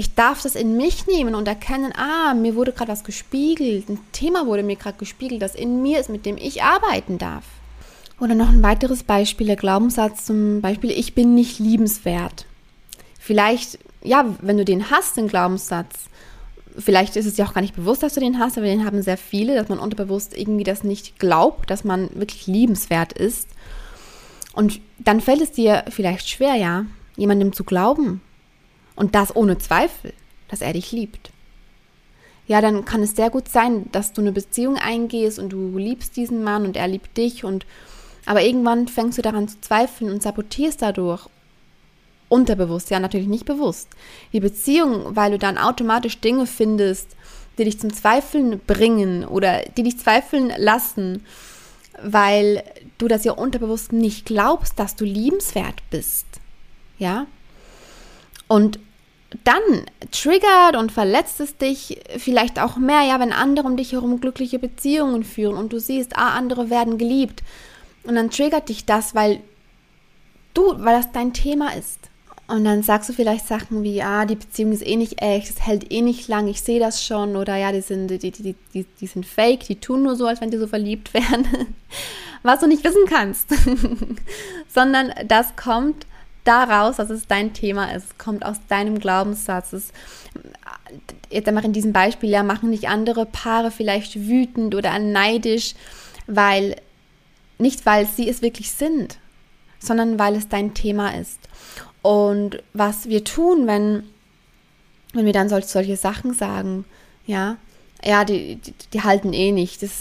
ich 0.00 0.14
darf 0.14 0.40
das 0.40 0.54
in 0.54 0.78
mich 0.78 1.06
nehmen 1.06 1.34
und 1.34 1.46
erkennen, 1.46 1.92
ah, 1.94 2.32
mir 2.32 2.54
wurde 2.54 2.72
gerade 2.72 2.90
was 2.90 3.04
gespiegelt, 3.04 3.90
ein 3.90 3.98
Thema 4.12 4.46
wurde 4.46 4.62
mir 4.62 4.76
gerade 4.76 4.96
gespiegelt, 4.96 5.42
das 5.42 5.54
in 5.54 5.82
mir 5.82 6.00
ist, 6.00 6.08
mit 6.08 6.24
dem 6.24 6.38
ich 6.38 6.62
arbeiten 6.62 7.18
darf. 7.18 7.44
Oder 8.18 8.34
noch 8.34 8.48
ein 8.48 8.62
weiteres 8.62 9.02
Beispiel, 9.02 9.46
der 9.46 9.56
Glaubenssatz 9.56 10.24
zum 10.24 10.62
Beispiel, 10.62 10.90
ich 10.90 11.14
bin 11.14 11.34
nicht 11.34 11.58
liebenswert. 11.58 12.46
Vielleicht, 13.18 13.78
ja, 14.02 14.24
wenn 14.40 14.56
du 14.56 14.64
den 14.64 14.90
hast, 14.90 15.18
den 15.18 15.28
Glaubenssatz, 15.28 16.08
vielleicht 16.78 17.16
ist 17.16 17.26
es 17.26 17.36
ja 17.36 17.44
auch 17.44 17.52
gar 17.52 17.60
nicht 17.60 17.76
bewusst, 17.76 18.02
dass 18.02 18.14
du 18.14 18.20
den 18.20 18.38
hast, 18.38 18.56
aber 18.56 18.68
den 18.68 18.86
haben 18.86 19.02
sehr 19.02 19.18
viele, 19.18 19.54
dass 19.54 19.68
man 19.68 19.78
unterbewusst 19.78 20.34
irgendwie 20.34 20.64
das 20.64 20.82
nicht 20.82 21.18
glaubt, 21.18 21.68
dass 21.68 21.84
man 21.84 22.08
wirklich 22.14 22.46
liebenswert 22.46 23.12
ist. 23.12 23.50
Und 24.54 24.80
dann 24.98 25.20
fällt 25.20 25.42
es 25.42 25.52
dir 25.52 25.84
vielleicht 25.90 26.26
schwer, 26.26 26.54
ja, 26.54 26.86
jemandem 27.18 27.52
zu 27.52 27.64
glauben, 27.64 28.22
und 28.96 29.14
das 29.14 29.34
ohne 29.34 29.58
Zweifel, 29.58 30.12
dass 30.48 30.60
er 30.60 30.72
dich 30.72 30.92
liebt. 30.92 31.30
Ja, 32.46 32.60
dann 32.60 32.84
kann 32.84 33.02
es 33.02 33.14
sehr 33.14 33.30
gut 33.30 33.48
sein, 33.48 33.88
dass 33.92 34.12
du 34.12 34.20
eine 34.20 34.32
Beziehung 34.32 34.76
eingehst 34.76 35.38
und 35.38 35.50
du 35.50 35.78
liebst 35.78 36.16
diesen 36.16 36.42
Mann 36.42 36.64
und 36.64 36.76
er 36.76 36.88
liebt 36.88 37.16
dich 37.16 37.44
und 37.44 37.64
aber 38.26 38.42
irgendwann 38.42 38.86
fängst 38.88 39.18
du 39.18 39.22
daran 39.22 39.48
zu 39.48 39.60
zweifeln 39.60 40.10
und 40.12 40.22
sabotierst 40.22 40.82
dadurch 40.82 41.28
unterbewusst, 42.28 42.90
ja 42.90 43.00
natürlich 43.00 43.28
nicht 43.28 43.44
bewusst, 43.44 43.88
die 44.32 44.40
Beziehung, 44.40 45.16
weil 45.16 45.32
du 45.32 45.38
dann 45.38 45.58
automatisch 45.58 46.18
Dinge 46.20 46.46
findest, 46.46 47.08
die 47.58 47.64
dich 47.64 47.80
zum 47.80 47.92
Zweifeln 47.92 48.60
bringen 48.66 49.24
oder 49.24 49.62
die 49.76 49.82
dich 49.82 49.98
zweifeln 49.98 50.52
lassen, 50.56 51.24
weil 52.02 52.62
du 52.98 53.08
das 53.08 53.24
ja 53.24 53.32
unterbewusst 53.32 53.92
nicht 53.92 54.26
glaubst, 54.26 54.78
dass 54.78 54.96
du 54.96 55.04
liebenswert 55.04 55.82
bist. 55.90 56.26
Ja? 56.98 57.26
Und 58.50 58.80
dann 59.44 59.62
triggert 60.10 60.74
und 60.76 60.90
verletzt 60.90 61.38
es 61.38 61.56
dich 61.56 62.00
vielleicht 62.16 62.58
auch 62.58 62.76
mehr, 62.76 63.02
ja, 63.02 63.20
wenn 63.20 63.32
andere 63.32 63.68
um 63.68 63.76
dich 63.76 63.92
herum 63.92 64.20
glückliche 64.20 64.58
Beziehungen 64.58 65.22
führen 65.22 65.56
und 65.56 65.72
du 65.72 65.78
siehst, 65.78 66.16
ah, 66.16 66.30
andere 66.30 66.68
werden 66.68 66.98
geliebt. 66.98 67.44
Und 68.02 68.16
dann 68.16 68.30
triggert 68.30 68.68
dich 68.68 68.86
das, 68.86 69.14
weil 69.14 69.38
du, 70.52 70.74
weil 70.78 70.96
das 70.96 71.12
dein 71.12 71.32
Thema 71.32 71.72
ist. 71.74 72.00
Und 72.48 72.64
dann 72.64 72.82
sagst 72.82 73.08
du 73.08 73.12
vielleicht 73.12 73.46
Sachen 73.46 73.84
wie, 73.84 74.02
ah, 74.02 74.26
die 74.26 74.34
Beziehung 74.34 74.72
ist 74.72 74.84
eh 74.84 74.96
nicht 74.96 75.22
echt, 75.22 75.48
es 75.48 75.64
hält 75.64 75.92
eh 75.92 76.02
nicht 76.02 76.26
lang, 76.26 76.48
ich 76.48 76.60
sehe 76.60 76.80
das 76.80 77.04
schon. 77.04 77.36
Oder 77.36 77.54
ja, 77.54 77.70
die 77.70 77.82
sind, 77.82 78.08
die, 78.08 78.18
die, 78.18 78.56
die, 78.74 78.84
die 79.00 79.06
sind 79.06 79.26
fake, 79.26 79.60
die 79.60 79.76
tun 79.76 80.02
nur 80.02 80.16
so, 80.16 80.26
als 80.26 80.40
wenn 80.40 80.50
die 80.50 80.58
so 80.58 80.66
verliebt 80.66 81.14
wären. 81.14 81.46
Was 82.42 82.58
du 82.58 82.66
nicht 82.66 82.82
wissen 82.82 83.04
kannst. 83.08 83.48
Sondern 84.74 85.12
das 85.28 85.54
kommt 85.54 86.04
daraus, 86.44 86.96
dass 86.96 87.10
es 87.10 87.26
dein 87.26 87.52
Thema 87.52 87.94
ist, 87.94 88.18
kommt 88.18 88.44
aus 88.44 88.56
deinem 88.68 88.98
Glaubenssatz. 88.98 89.72
Es, 89.72 89.92
jetzt 91.30 91.48
einmal 91.48 91.64
in 91.64 91.72
diesem 91.72 91.92
Beispiel, 91.92 92.30
ja, 92.30 92.42
machen 92.42 92.70
nicht 92.70 92.88
andere 92.88 93.26
Paare 93.26 93.70
vielleicht 93.70 94.28
wütend 94.28 94.74
oder 94.74 94.98
neidisch, 94.98 95.74
weil, 96.26 96.76
nicht 97.58 97.86
weil 97.86 98.06
sie 98.06 98.28
es 98.28 98.42
wirklich 98.42 98.70
sind, 98.70 99.18
sondern 99.78 100.18
weil 100.18 100.36
es 100.36 100.48
dein 100.48 100.74
Thema 100.74 101.14
ist. 101.14 101.38
Und 102.02 102.62
was 102.72 103.08
wir 103.08 103.24
tun, 103.24 103.66
wenn, 103.66 104.04
wenn 105.12 105.26
wir 105.26 105.32
dann 105.32 105.48
solche, 105.48 105.68
solche 105.68 105.96
Sachen 105.96 106.32
sagen, 106.32 106.84
ja, 107.26 107.56
ja, 108.02 108.24
die, 108.24 108.56
die, 108.56 108.72
die 108.92 109.02
halten 109.02 109.32
eh 109.32 109.52
nicht. 109.52 109.82
Das 109.82 109.92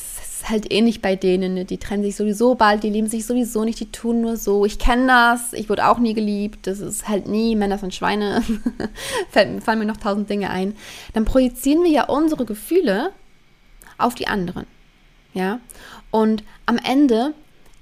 halt 0.49 0.71
eh 0.71 0.81
nicht 0.81 1.01
bei 1.01 1.15
denen. 1.15 1.53
Ne? 1.53 1.65
Die 1.65 1.77
trennen 1.77 2.03
sich 2.03 2.15
sowieso 2.15 2.55
bald, 2.55 2.83
die 2.83 2.89
lieben 2.89 3.07
sich 3.07 3.25
sowieso 3.25 3.63
nicht, 3.63 3.79
die 3.79 3.91
tun 3.91 4.21
nur 4.21 4.37
so. 4.37 4.65
Ich 4.65 4.79
kenne 4.79 5.07
das, 5.07 5.53
ich 5.53 5.69
wurde 5.69 5.87
auch 5.87 5.99
nie 5.99 6.13
geliebt. 6.13 6.67
Das 6.67 6.79
ist 6.79 7.07
halt 7.07 7.27
nie 7.27 7.55
Männer 7.55 7.77
sind 7.77 7.93
Schweine. 7.93 8.43
fallen 9.31 9.79
mir 9.79 9.85
noch 9.85 9.97
tausend 9.97 10.29
Dinge 10.29 10.49
ein. 10.49 10.75
Dann 11.13 11.25
projizieren 11.25 11.83
wir 11.83 11.91
ja 11.91 12.05
unsere 12.05 12.45
Gefühle 12.45 13.11
auf 13.97 14.15
die 14.15 14.27
anderen. 14.27 14.65
Ja. 15.33 15.59
Und 16.11 16.43
am 16.65 16.77
Ende 16.77 17.33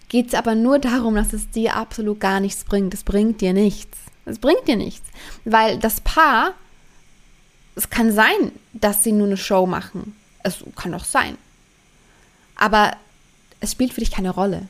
geht 0.10 0.28
es 0.28 0.34
aber 0.34 0.56
nur 0.56 0.80
darum, 0.80 1.16
dass 1.16 1.34
es 1.34 1.50
dir 1.50 1.76
absolut 1.76 2.20
gar 2.20 2.40
nichts 2.40 2.64
bringt. 2.64 2.94
Es 2.94 3.04
bringt 3.04 3.42
dir 3.42 3.54
nichts. 3.54 3.98
Es 4.26 4.40
bringt 4.40 4.68
dir 4.68 4.76
nichts. 4.76 5.08
Weil 5.46 5.78
das 5.78 6.02
Paar 6.02 6.54
es 7.78 7.92
kann 7.92 8.12
sein, 8.12 8.52
dass 8.74 9.04
sie 9.04 9.12
nur 9.12 9.28
eine 9.28 9.38
Show 9.38 9.68
machen. 9.68 10.16
Es 10.44 10.64
kann 10.76 10.96
auch 10.96 11.04
sein. 11.04 11.38
Aber 12.58 12.92
es 13.60 13.72
spielt 13.72 13.94
für 13.94 14.02
dich 14.02 14.12
keine 14.12 14.32
Rolle. 14.32 14.64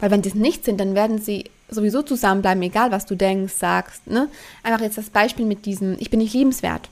Weil 0.00 0.10
wenn 0.10 0.22
die 0.22 0.28
es 0.28 0.34
nicht 0.34 0.64
sind, 0.64 0.78
dann 0.78 0.94
werden 0.94 1.20
sie 1.20 1.50
sowieso 1.68 2.02
zusammenbleiben, 2.02 2.62
egal 2.62 2.90
was 2.90 3.06
du 3.06 3.14
denkst, 3.14 3.54
sagst. 3.54 4.06
Ne? 4.06 4.28
Einfach 4.62 4.80
jetzt 4.80 4.98
das 4.98 5.10
Beispiel 5.10 5.46
mit 5.46 5.66
diesem, 5.66 5.96
ich 5.98 6.10
bin 6.10 6.20
nicht 6.20 6.34
liebenswert. 6.34 6.88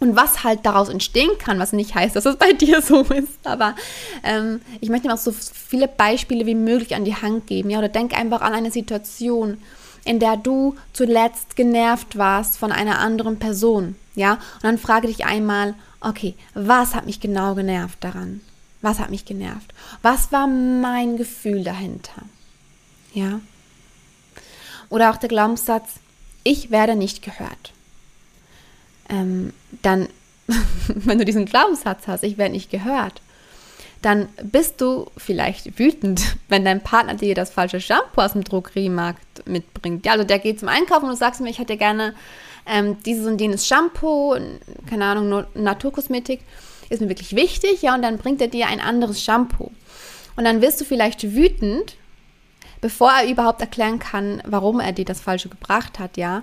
Und 0.00 0.16
was 0.16 0.44
halt 0.44 0.60
daraus 0.64 0.88
entstehen 0.88 1.30
kann, 1.38 1.58
was 1.58 1.72
nicht 1.72 1.94
heißt, 1.94 2.16
dass 2.16 2.26
es 2.26 2.36
bei 2.36 2.52
dir 2.60 2.82
so 2.82 3.02
ist. 3.02 3.44
Aber 3.44 3.74
ähm, 4.22 4.60
ich 4.80 4.88
möchte 4.88 5.08
dir 5.08 5.14
auch 5.14 5.18
so 5.18 5.32
viele 5.32 5.88
Beispiele 5.88 6.46
wie 6.46 6.54
möglich 6.54 6.94
an 6.94 7.04
die 7.04 7.16
Hand 7.16 7.46
geben. 7.46 7.70
Ja? 7.70 7.78
Oder 7.78 7.88
denk 7.88 8.16
einfach 8.16 8.40
an 8.40 8.54
eine 8.54 8.70
Situation, 8.70 9.58
in 10.04 10.20
der 10.20 10.36
du 10.36 10.76
zuletzt 10.92 11.56
genervt 11.56 12.18
warst 12.18 12.58
von 12.58 12.72
einer 12.72 12.98
anderen 12.98 13.38
Person. 13.38 13.96
Ja, 14.14 14.34
und 14.34 14.64
dann 14.64 14.78
frage 14.78 15.08
dich 15.08 15.24
einmal, 15.24 15.74
okay, 16.00 16.34
was 16.54 16.94
hat 16.94 17.06
mich 17.06 17.20
genau 17.20 17.54
genervt 17.54 18.04
daran? 18.04 18.40
Was 18.84 18.98
hat 18.98 19.08
mich 19.08 19.24
genervt? 19.24 19.72
Was 20.02 20.30
war 20.30 20.46
mein 20.46 21.16
Gefühl 21.16 21.64
dahinter? 21.64 22.20
Ja. 23.14 23.40
Oder 24.90 25.10
auch 25.10 25.16
der 25.16 25.30
Glaubenssatz, 25.30 25.94
ich 26.42 26.70
werde 26.70 26.94
nicht 26.94 27.22
gehört. 27.22 27.72
Ähm, 29.08 29.54
dann, 29.80 30.08
wenn 30.88 31.16
du 31.16 31.24
diesen 31.24 31.46
Glaubenssatz 31.46 32.06
hast, 32.06 32.24
ich 32.24 32.36
werde 32.36 32.52
nicht 32.52 32.70
gehört, 32.70 33.22
dann 34.02 34.28
bist 34.42 34.82
du 34.82 35.10
vielleicht 35.16 35.78
wütend, 35.78 36.36
wenn 36.50 36.66
dein 36.66 36.82
Partner 36.82 37.14
dir 37.14 37.34
das 37.34 37.48
falsche 37.48 37.80
Shampoo 37.80 38.20
aus 38.20 38.34
dem 38.34 38.44
Drogeriemarkt 38.44 39.48
mitbringt. 39.48 40.04
Ja, 40.04 40.12
also 40.12 40.24
der 40.24 40.40
geht 40.40 40.60
zum 40.60 40.68
Einkaufen 40.68 41.06
und 41.06 41.12
du 41.12 41.16
sagst 41.16 41.40
mir, 41.40 41.48
ich 41.48 41.58
hätte 41.58 41.78
gerne 41.78 42.14
ähm, 42.66 43.02
dieses 43.04 43.26
und 43.26 43.40
jenes 43.40 43.66
Shampoo, 43.66 44.36
keine 44.90 45.06
Ahnung, 45.06 45.46
Naturkosmetik, 45.54 46.40
ist 46.90 47.00
mir 47.00 47.08
wirklich 47.08 47.34
wichtig, 47.34 47.82
ja, 47.82 47.94
und 47.94 48.02
dann 48.02 48.18
bringt 48.18 48.40
er 48.40 48.48
dir 48.48 48.66
ein 48.66 48.80
anderes 48.80 49.22
Shampoo. 49.22 49.70
Und 50.36 50.44
dann 50.44 50.60
wirst 50.60 50.80
du 50.80 50.84
vielleicht 50.84 51.34
wütend, 51.34 51.96
bevor 52.80 53.12
er 53.12 53.28
überhaupt 53.28 53.60
erklären 53.60 53.98
kann, 53.98 54.42
warum 54.44 54.80
er 54.80 54.92
dir 54.92 55.04
das 55.04 55.20
Falsche 55.20 55.48
gebracht 55.48 55.98
hat, 55.98 56.16
ja. 56.16 56.42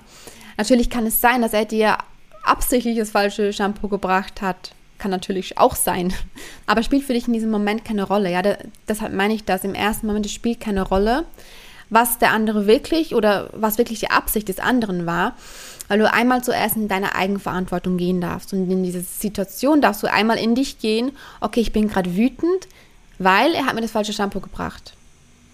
Natürlich 0.57 0.89
kann 0.89 1.05
es 1.05 1.21
sein, 1.21 1.41
dass 1.41 1.53
er 1.53 1.65
dir 1.65 1.97
absichtlich 2.43 2.97
das 2.97 3.11
falsche 3.11 3.53
Shampoo 3.53 3.87
gebracht 3.87 4.41
hat. 4.41 4.71
Kann 4.97 5.11
natürlich 5.11 5.57
auch 5.57 5.75
sein. 5.75 6.13
Aber 6.67 6.83
spielt 6.83 7.03
für 7.03 7.13
dich 7.13 7.27
in 7.27 7.33
diesem 7.33 7.49
Moment 7.49 7.85
keine 7.85 8.03
Rolle. 8.03 8.31
Ja, 8.31 8.41
deshalb 8.87 9.13
meine 9.13 9.33
ich 9.33 9.45
das. 9.45 9.63
Im 9.63 9.73
ersten 9.73 10.07
Moment, 10.07 10.25
es 10.25 10.33
spielt 10.33 10.59
keine 10.59 10.83
Rolle, 10.83 11.25
was 11.91 12.17
der 12.17 12.31
andere 12.31 12.65
wirklich 12.65 13.13
oder 13.13 13.51
was 13.53 13.77
wirklich 13.77 13.99
die 13.99 14.09
Absicht 14.09 14.49
des 14.49 14.59
anderen 14.59 15.05
war 15.05 15.35
weil 15.91 15.99
du 15.99 16.09
einmal 16.09 16.41
zuerst 16.41 16.77
in 16.77 16.87
deine 16.87 17.15
Eigenverantwortung 17.15 17.97
gehen 17.97 18.21
darfst. 18.21 18.53
Und 18.53 18.71
in 18.71 18.81
diese 18.81 19.01
Situation 19.01 19.81
darfst 19.81 20.01
du 20.01 20.09
einmal 20.09 20.37
in 20.37 20.55
dich 20.55 20.79
gehen, 20.79 21.11
okay, 21.41 21.59
ich 21.59 21.73
bin 21.73 21.89
gerade 21.89 22.15
wütend, 22.15 22.69
weil 23.19 23.53
er 23.53 23.65
hat 23.65 23.75
mir 23.75 23.81
das 23.81 23.91
falsche 23.91 24.13
Shampoo 24.13 24.39
gebracht. 24.39 24.93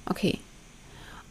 Okay. 0.05 0.37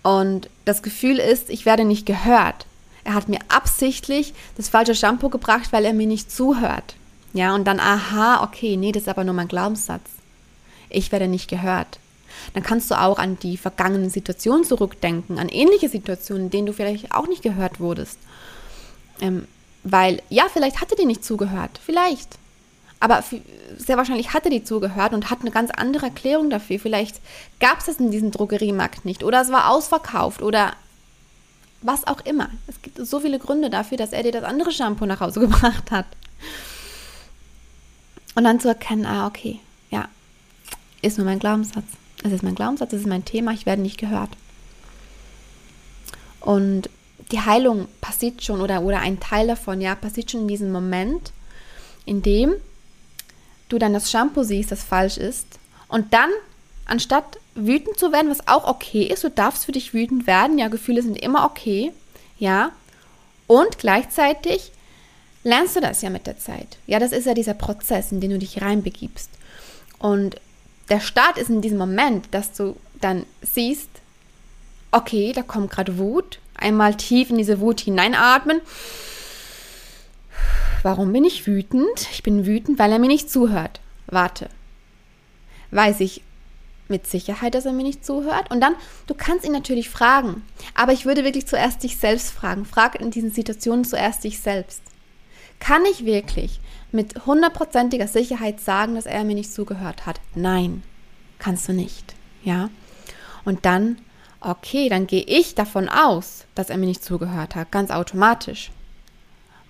Und 0.03 0.51
das 0.65 0.83
Gefühl 0.83 1.21
ist, 1.21 1.51
ich 1.51 1.67
werde 1.67 1.85
nicht 1.85 2.05
gehört. 2.05 2.67
Er 3.05 3.15
hat 3.15 3.29
mir 3.29 3.39
absichtlich 3.47 4.35
das 4.57 4.69
falsche 4.69 4.97
Shampoo 4.97 5.29
gebracht, 5.29 5.73
weil 5.73 5.85
er 5.85 5.93
mir 5.93 6.09
nicht 6.09 6.33
zuhört. 6.33 6.97
Ja, 7.33 7.55
und 7.55 7.65
dann, 7.65 7.79
aha, 7.79 8.43
okay, 8.43 8.77
nee, 8.77 8.91
das 8.91 9.05
ist 9.05 9.09
aber 9.09 9.23
nur 9.23 9.35
mein 9.35 9.47
Glaubenssatz. 9.47 10.11
Ich 10.89 11.13
werde 11.13 11.29
nicht 11.29 11.49
gehört. 11.49 12.01
Dann 12.55 12.63
kannst 12.63 12.91
du 12.91 13.01
auch 13.01 13.19
an 13.19 13.39
die 13.39 13.57
vergangenen 13.57 14.11
Situationen 14.11 14.65
zurückdenken, 14.65 15.39
an 15.39 15.49
ähnliche 15.49 15.89
Situationen, 15.89 16.45
in 16.45 16.51
denen 16.51 16.67
du 16.67 16.73
vielleicht 16.73 17.13
auch 17.13 17.29
nicht 17.29 17.43
gehört 17.43 17.81
wurdest. 17.81 18.19
Ähm, 19.21 19.47
weil, 19.85 20.23
ja, 20.29 20.47
vielleicht 20.53 20.81
hatte 20.81 20.97
die 20.97 21.07
nicht 21.07 21.25
zugehört. 21.25 21.81
Vielleicht. 21.85 22.39
Aber 22.99 23.23
sehr 23.77 23.97
wahrscheinlich 23.97 24.33
hatte 24.33 24.51
die 24.51 24.65
zugehört 24.65 25.13
und 25.13 25.31
hat 25.31 25.41
eine 25.43 25.51
ganz 25.51 25.71
andere 25.71 26.07
Erklärung 26.07 26.51
dafür. 26.51 26.79
Vielleicht 26.79 27.21
gab 27.61 27.79
es 27.79 27.87
das 27.87 27.97
in 27.97 28.11
diesem 28.11 28.31
Drogeriemarkt 28.31 29.05
nicht 29.05 29.23
oder 29.23 29.43
es 29.43 29.51
war 29.51 29.71
ausverkauft 29.71 30.43
oder 30.43 30.73
was 31.83 32.07
auch 32.07 32.21
immer. 32.23 32.49
Es 32.67 32.81
gibt 32.83 32.99
so 33.07 33.21
viele 33.21 33.39
Gründe 33.39 33.71
dafür, 33.71 33.99
dass 33.99 34.13
er 34.13 34.23
dir 34.23 34.33
das 34.33 34.45
andere 34.45 34.73
Shampoo 34.73 35.07
nach 35.07 35.21
Hause 35.21 35.41
gebracht 35.49 35.91
hat. 35.91 36.07
Und 38.35 38.45
dann 38.45 38.61
zu 38.61 38.69
erkennen, 38.69 39.07
ah, 39.07 39.27
okay, 39.27 39.61
ja, 39.91 40.09
ist 41.01 41.19
nur 41.19 41.27
mein 41.27 41.39
Glaubenssatz. 41.39 41.85
Es 42.27 42.33
ist 42.33 42.43
mein 42.43 42.55
Glaubenssatz, 42.55 42.93
es 42.93 43.01
ist 43.01 43.07
mein 43.07 43.25
Thema, 43.25 43.53
ich 43.53 43.67
werde 43.67 43.83
nicht 43.83 43.99
gehört. 43.99 44.31
Und 46.41 46.91
die 47.33 47.41
Heilung 47.41 47.89
passiert 48.01 48.43
schon 48.43 48.61
oder, 48.61 48.83
oder 48.83 49.01
ein 49.01 49.21
Teil 49.21 49.49
davon, 49.49 49.81
ja, 49.81 49.95
passiert 49.95 50.31
schon 50.31 50.43
in 50.43 50.49
diesem 50.49 50.71
Moment, 50.71 51.33
in 52.05 52.23
dem 52.23 52.55
du 53.69 53.79
dann 53.79 53.93
das 53.93 54.11
Shampoo 54.11 54.45
siehst, 54.45 54.71
das 54.71 54.85
falsch 54.85 55.17
ist 55.17 55.47
und 55.89 56.13
dann, 56.13 56.31
anstatt 56.85 57.39
wütend 57.55 57.99
zu 57.99 58.13
werden, 58.13 58.31
was 58.31 58.47
auch 58.47 58.69
okay 58.69 59.05
ist, 59.05 59.25
du 59.25 59.31
darfst 59.31 59.65
für 59.65 59.73
dich 59.73 59.93
wütend 59.93 60.27
werden, 60.27 60.59
ja, 60.59 60.69
Gefühle 60.69 61.03
sind 61.03 61.19
immer 61.19 61.45
okay, 61.45 61.93
ja, 62.39 62.71
und 63.49 63.79
gleichzeitig 63.79 64.73
lernst 65.43 65.77
du 65.77 65.81
das 65.81 66.03
ja 66.03 66.11
mit 66.11 66.27
der 66.27 66.39
Zeit. 66.39 66.79
Ja, 66.87 66.99
das 66.99 67.13
ist 67.13 67.27
ja 67.27 67.35
dieser 67.35 67.55
Prozess, 67.55 68.11
in 68.11 68.21
den 68.21 68.33
du 68.33 68.39
dich 68.39 68.61
reinbegibst. 68.61 69.31
Und 69.99 70.37
der 70.89 71.01
Start 71.01 71.39
ist 71.39 71.51
in 71.51 71.61
diesem 71.61 71.79
Moment, 71.79 72.29
dass 72.31 72.53
du 72.53 72.77
dann 73.01 73.27
siehst, 73.43 73.91
okay, 74.93 75.33
da 75.35 75.43
kommt 75.43 75.71
gerade 75.71 75.99
Wut, 75.99 76.39
Einmal 76.59 76.95
tief 76.95 77.31
in 77.31 77.39
diese 77.39 77.61
Wut 77.61 77.81
hineinatmen. 77.81 78.61
Warum 80.83 81.13
bin 81.13 81.25
ich 81.25 81.47
wütend? 81.47 82.09
Ich 82.13 82.23
bin 82.23 82.47
wütend, 82.47 82.79
weil 82.79 82.93
er 82.93 82.99
mir 82.99 83.09
nicht 83.09 83.31
zuhört. 83.31 83.81
Warte. 84.07 84.49
Weiß 85.71 86.01
ich 86.01 86.23
mit 86.89 87.07
Sicherheit, 87.07 87.55
dass 87.55 87.67
er 87.67 87.73
mir 87.73 87.83
nicht 87.83 88.07
zuhört? 88.07 88.51
Und 88.51 88.61
dann, 88.61 88.77
du 89.07 89.15
kannst 89.15 89.45
ihn 89.45 89.53
natürlich 89.53 89.91
fragen. 89.91 90.45
Aber 90.75 90.93
ich 90.93 91.05
würde 91.05 91.25
wirklich 91.25 91.47
zuerst 91.47 91.83
dich 91.83 91.97
selbst 91.97 92.31
fragen. 92.31 92.65
Frag 92.65 93.01
in 93.01 93.11
diesen 93.11 93.33
Situationen 93.33 93.85
zuerst 93.85 94.25
dich 94.25 94.39
selbst. 94.39 94.81
Kann 95.59 95.85
ich 95.85 96.05
wirklich 96.05 96.61
mit 96.93 97.27
hundertprozentiger 97.27 98.09
Sicherheit 98.09 98.61
sagen, 98.61 98.95
dass 98.95 99.07
er 99.07 99.25
mir 99.25 99.35
nicht 99.35 99.53
zugehört 99.53 100.07
hat? 100.07 100.21
Nein, 100.35 100.83
kannst 101.39 101.69
du 101.69 101.73
nicht. 101.73 102.15
Ja? 102.43 102.71
Und 103.45 103.65
dann 103.65 103.99
Okay, 104.41 104.89
dann 104.89 105.07
gehe 105.07 105.25
ich 105.25 105.57
davon 105.57 105.89
aus, 105.89 106.45
dass 106.55 106.71
er 106.71 106.77
mir 106.77 106.87
nicht 106.87 107.03
zugehört 107.03 107.57
hat, 107.57 107.73
ganz 107.73 107.91
automatisch. 107.91 108.71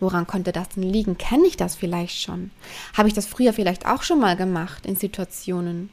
Woran 0.00 0.26
konnte 0.26 0.52
das 0.52 0.70
denn 0.70 0.82
liegen? 0.82 1.16
Kenne 1.16 1.46
ich 1.46 1.56
das 1.56 1.74
vielleicht 1.74 2.20
schon? 2.20 2.50
Habe 2.94 3.08
ich 3.08 3.14
das 3.14 3.24
früher 3.26 3.54
vielleicht 3.54 3.86
auch 3.86 4.02
schon 4.02 4.20
mal 4.20 4.36
gemacht 4.36 4.84
in 4.84 4.96
Situationen? 4.96 5.88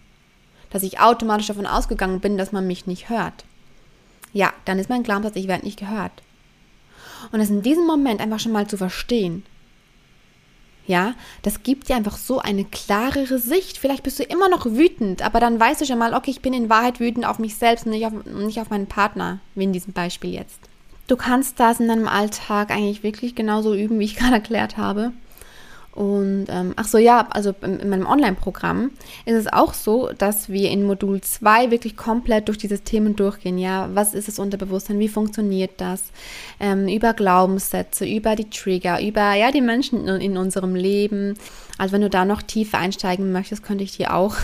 Dass 0.69 0.83
ich 0.83 0.99
automatisch 0.99 1.47
davon 1.47 1.65
ausgegangen 1.65 2.19
bin, 2.19 2.37
dass 2.37 2.51
man 2.51 2.67
mich 2.67 2.85
nicht 2.85 3.07
hört. 3.09 3.45
Ja, 4.33 4.51
dann 4.65 4.79
ist 4.79 4.89
mein 4.89 5.03
Glaubenssatz, 5.03 5.37
ich 5.37 5.47
werde 5.47 5.63
nicht 5.63 5.79
gehört. 5.79 6.21
Und 7.31 7.39
es 7.39 7.49
in 7.49 7.61
diesem 7.61 7.85
Moment 7.87 8.19
einfach 8.19 8.39
schon 8.39 8.51
mal 8.51 8.67
zu 8.67 8.75
verstehen, 8.75 9.45
ja, 10.85 11.13
das 11.41 11.63
gibt 11.63 11.87
dir 11.89 11.95
einfach 11.95 12.17
so 12.17 12.39
eine 12.39 12.65
klarere 12.65 13.39
Sicht. 13.39 13.77
Vielleicht 13.77 14.03
bist 14.03 14.19
du 14.19 14.23
immer 14.23 14.49
noch 14.49 14.65
wütend, 14.65 15.21
aber 15.21 15.39
dann 15.39 15.59
weißt 15.59 15.81
du 15.81 15.85
schon 15.85 15.97
mal, 15.97 16.13
okay, 16.13 16.31
ich 16.31 16.41
bin 16.41 16.53
in 16.53 16.69
Wahrheit 16.69 16.99
wütend 16.99 17.25
auf 17.25 17.39
mich 17.39 17.55
selbst 17.55 17.85
und 17.85 17.91
nicht 17.91 18.05
auf, 18.05 18.13
nicht 18.25 18.59
auf 18.59 18.69
meinen 18.69 18.87
Partner, 18.87 19.39
wie 19.55 19.63
in 19.63 19.73
diesem 19.73 19.93
Beispiel 19.93 20.33
jetzt. 20.33 20.59
Du 21.07 21.15
kannst 21.15 21.59
das 21.59 21.79
in 21.79 21.87
deinem 21.87 22.07
Alltag 22.07 22.71
eigentlich 22.71 23.03
wirklich 23.03 23.35
genauso 23.35 23.73
üben, 23.75 23.99
wie 23.99 24.05
ich 24.05 24.15
gerade 24.17 24.35
erklärt 24.35 24.77
habe. 24.77 25.13
Und 25.93 26.45
ähm, 26.49 26.73
ach 26.75 26.85
so, 26.85 26.97
ja, 26.97 27.27
also 27.29 27.53
in, 27.61 27.79
in 27.79 27.89
meinem 27.89 28.07
Online-Programm 28.07 28.91
ist 29.25 29.35
es 29.35 29.51
auch 29.51 29.75
so, 29.75 30.09
dass 30.17 30.49
wir 30.49 30.71
in 30.71 30.85
Modul 30.85 31.21
2 31.21 31.69
wirklich 31.69 31.95
komplett 31.95 32.47
durch 32.47 32.57
diese 32.57 32.79
Themen 32.79 33.15
durchgehen. 33.15 33.59
Ja, 33.59 33.89
was 33.93 34.15
ist 34.15 34.27
das 34.27 34.39
Unterbewusstsein? 34.39 34.99
Wie 34.99 35.07
funktioniert 35.07 35.73
das? 35.77 36.05
Ähm, 36.59 36.87
über 36.87 37.13
Glaubenssätze, 37.13 38.05
über 38.05 38.35
die 38.35 38.49
Trigger, 38.49 39.01
über 39.01 39.33
ja 39.33 39.51
die 39.51 39.61
Menschen 39.61 40.07
in, 40.07 40.21
in 40.21 40.37
unserem 40.37 40.73
Leben. 40.73 41.35
Also 41.77 41.93
wenn 41.93 42.01
du 42.01 42.09
da 42.09 42.25
noch 42.25 42.41
tiefer 42.41 42.79
einsteigen 42.79 43.31
möchtest, 43.31 43.61
könnte 43.61 43.83
ich 43.83 43.95
dir 43.95 44.15
auch 44.15 44.35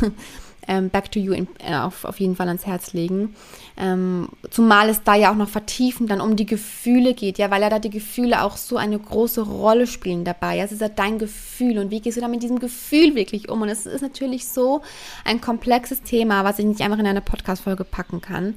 ähm, 0.70 0.92
Back 0.92 1.12
to 1.12 1.20
You 1.20 1.34
in, 1.34 1.48
äh, 1.58 1.76
auf, 1.76 2.06
auf 2.06 2.20
jeden 2.20 2.36
Fall 2.36 2.48
ans 2.48 2.68
Herz 2.68 2.94
legen. 2.94 3.36
Ähm, 3.76 4.30
zumal 4.52 4.88
es 4.90 5.04
da 5.04 5.16
ja 5.16 5.32
auch 5.32 5.36
noch 5.36 5.50
vertiefend 5.50 6.12
dann 6.12 6.22
um 6.22 6.36
die 6.36 6.46
Gefühle 6.46 7.16
geht, 7.16 7.40
ja, 7.40 7.50
weil 7.50 7.64
ja 7.64 7.70
da 7.70 7.80
die 7.80 7.90
Gefühle 7.90 8.44
auch 8.44 8.56
so 8.56 8.78
eine 8.78 9.00
große 9.00 9.42
Rolle 9.42 9.88
spielen 9.88 10.24
dabei. 10.24 10.58
Ja, 10.58 10.64
es 10.64 10.72
ist 10.72 10.82
ja 10.82 10.90
dein 10.90 11.18
Gefühl 11.18 11.80
und 11.80 11.90
wie 11.90 12.02
gehst 12.02 12.18
du 12.18 12.22
da 12.22 12.28
mit 12.28 12.44
diesem 12.44 12.60
Gefühl 12.60 13.16
wirklich 13.16 13.50
um? 13.50 13.64
Und 13.64 13.70
es 13.70 13.88
ist 13.88 14.02
natürlich 14.02 14.48
so 14.48 14.82
ein 15.26 15.42
komplexes 15.42 16.04
Thema, 16.04 16.44
was 16.44 16.60
ich 16.60 16.66
nicht 16.66 16.82
einfach 16.82 17.00
in 17.00 17.08
eine 17.08 17.22
Podcast-Folge 17.22 17.84
packen 17.84 18.22
kann. 18.22 18.54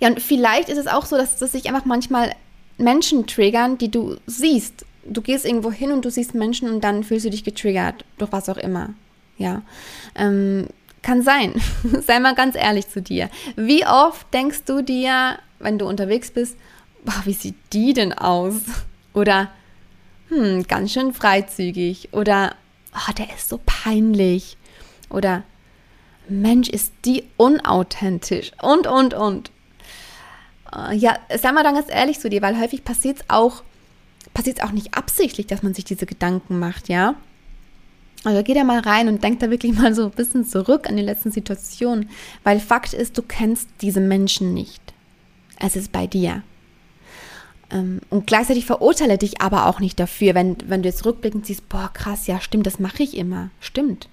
Ja, 0.00 0.08
und 0.08 0.20
vielleicht 0.20 0.68
ist 0.68 0.78
es 0.78 0.88
auch 0.88 1.06
so, 1.06 1.16
dass, 1.16 1.36
dass 1.36 1.52
sich 1.52 1.68
einfach 1.68 1.84
manchmal 1.84 2.32
Menschen 2.76 3.28
triggern, 3.28 3.78
die 3.78 3.90
du 3.90 4.16
siehst. 4.26 4.84
Du 5.04 5.22
gehst 5.22 5.44
irgendwo 5.44 5.70
hin 5.70 5.92
und 5.92 6.04
du 6.04 6.10
siehst 6.10 6.34
Menschen 6.34 6.68
und 6.68 6.82
dann 6.82 7.04
fühlst 7.04 7.24
du 7.24 7.30
dich 7.30 7.44
getriggert, 7.44 8.04
durch 8.18 8.32
was 8.32 8.48
auch 8.48 8.56
immer. 8.56 8.94
Ja. 9.38 9.62
Ähm, 10.16 10.66
kann 11.06 11.22
sein. 11.22 11.54
Sei 12.04 12.18
mal 12.18 12.34
ganz 12.34 12.56
ehrlich 12.56 12.88
zu 12.88 13.00
dir. 13.00 13.30
Wie 13.54 13.86
oft 13.86 14.26
denkst 14.34 14.64
du 14.66 14.82
dir, 14.82 15.38
wenn 15.60 15.78
du 15.78 15.86
unterwegs 15.86 16.32
bist, 16.32 16.56
boah, 17.04 17.22
wie 17.24 17.32
sieht 17.32 17.54
die 17.72 17.92
denn 17.92 18.12
aus? 18.12 18.62
Oder, 19.14 19.52
hm, 20.28 20.64
ganz 20.66 20.92
schön 20.92 21.14
freizügig. 21.14 22.08
Oder, 22.12 22.56
oh, 22.92 23.12
der 23.16 23.32
ist 23.34 23.48
so 23.48 23.60
peinlich. 23.64 24.56
Oder, 25.08 25.44
Mensch, 26.28 26.68
ist 26.68 26.92
die 27.04 27.22
unauthentisch. 27.36 28.50
Und, 28.60 28.88
und, 28.88 29.14
und. 29.14 29.52
Äh, 30.74 30.96
ja, 30.96 31.16
sei 31.38 31.52
mal 31.52 31.62
dann 31.62 31.76
ganz 31.76 31.88
ehrlich 31.88 32.18
zu 32.18 32.28
dir, 32.28 32.42
weil 32.42 32.60
häufig 32.60 32.82
passiert 32.82 33.18
es 33.18 33.24
auch, 33.28 33.62
passiert 34.34 34.58
es 34.58 34.64
auch 34.64 34.72
nicht 34.72 34.94
absichtlich, 34.94 35.46
dass 35.46 35.62
man 35.62 35.72
sich 35.72 35.84
diese 35.84 36.04
Gedanken 36.04 36.58
macht, 36.58 36.88
ja. 36.88 37.14
Also 38.26 38.42
geh 38.42 38.54
da 38.54 38.64
mal 38.64 38.80
rein 38.80 39.06
und 39.06 39.22
denk 39.22 39.38
da 39.38 39.50
wirklich 39.50 39.72
mal 39.78 39.94
so 39.94 40.06
ein 40.06 40.10
bisschen 40.10 40.44
zurück 40.44 40.88
an 40.88 40.96
die 40.96 41.02
letzten 41.02 41.30
Situationen, 41.30 42.10
weil 42.42 42.58
Fakt 42.58 42.92
ist, 42.92 43.16
du 43.16 43.22
kennst 43.22 43.68
diese 43.82 44.00
Menschen 44.00 44.52
nicht. 44.52 44.82
Es 45.60 45.76
ist 45.76 45.92
bei 45.92 46.08
dir. 46.08 46.42
Ähm, 47.70 48.00
und 48.10 48.26
gleichzeitig 48.26 48.66
verurteile 48.66 49.16
dich 49.16 49.40
aber 49.40 49.66
auch 49.66 49.78
nicht 49.78 50.00
dafür, 50.00 50.34
wenn, 50.34 50.56
wenn 50.66 50.82
du 50.82 50.88
jetzt 50.88 51.06
rückblickend 51.06 51.46
siehst, 51.46 51.68
boah, 51.68 51.88
krass, 51.94 52.26
ja, 52.26 52.40
stimmt, 52.40 52.66
das 52.66 52.80
mache 52.80 53.04
ich 53.04 53.16
immer. 53.16 53.50
Stimmt. 53.60 54.08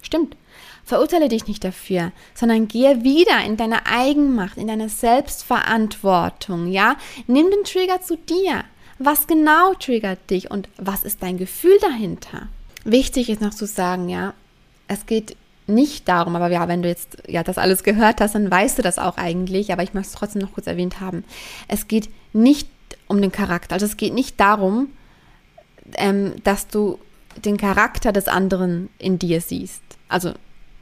Stimmt. 0.00 0.36
Verurteile 0.84 1.28
dich 1.28 1.48
nicht 1.48 1.64
dafür, 1.64 2.12
sondern 2.34 2.68
gehe 2.68 3.02
wieder 3.02 3.44
in 3.44 3.56
deine 3.56 3.86
Eigenmacht, 3.86 4.58
in 4.58 4.68
deine 4.68 4.88
Selbstverantwortung, 4.88 6.68
ja? 6.68 6.96
Nimm 7.26 7.50
den 7.50 7.64
Trigger 7.64 8.00
zu 8.00 8.16
dir. 8.16 8.62
Was 9.00 9.26
genau 9.26 9.74
triggert 9.74 10.30
dich 10.30 10.52
und 10.52 10.68
was 10.76 11.02
ist 11.02 11.24
dein 11.24 11.36
Gefühl 11.36 11.76
dahinter? 11.80 12.46
Wichtig 12.86 13.28
ist 13.30 13.40
noch 13.40 13.52
zu 13.52 13.66
sagen, 13.66 14.08
ja, 14.08 14.32
es 14.86 15.06
geht 15.06 15.36
nicht 15.66 16.06
darum, 16.06 16.36
aber 16.36 16.48
ja, 16.52 16.68
wenn 16.68 16.82
du 16.82 16.88
jetzt 16.88 17.16
ja 17.26 17.42
das 17.42 17.58
alles 17.58 17.82
gehört 17.82 18.20
hast, 18.20 18.36
dann 18.36 18.48
weißt 18.48 18.78
du 18.78 18.82
das 18.82 19.00
auch 19.00 19.16
eigentlich, 19.16 19.72
aber 19.72 19.82
ich 19.82 19.92
möchte 19.92 20.10
es 20.10 20.14
trotzdem 20.14 20.40
noch 20.40 20.52
kurz 20.52 20.68
erwähnt 20.68 21.00
haben. 21.00 21.24
Es 21.66 21.88
geht 21.88 22.08
nicht 22.32 22.68
um 23.08 23.20
den 23.20 23.32
Charakter, 23.32 23.74
also 23.74 23.86
es 23.86 23.96
geht 23.96 24.14
nicht 24.14 24.38
darum, 24.38 24.90
ähm, 25.94 26.34
dass 26.44 26.68
du 26.68 27.00
den 27.44 27.56
Charakter 27.56 28.12
des 28.12 28.28
anderen 28.28 28.88
in 28.98 29.18
dir 29.18 29.40
siehst. 29.40 29.82
Also 30.08 30.34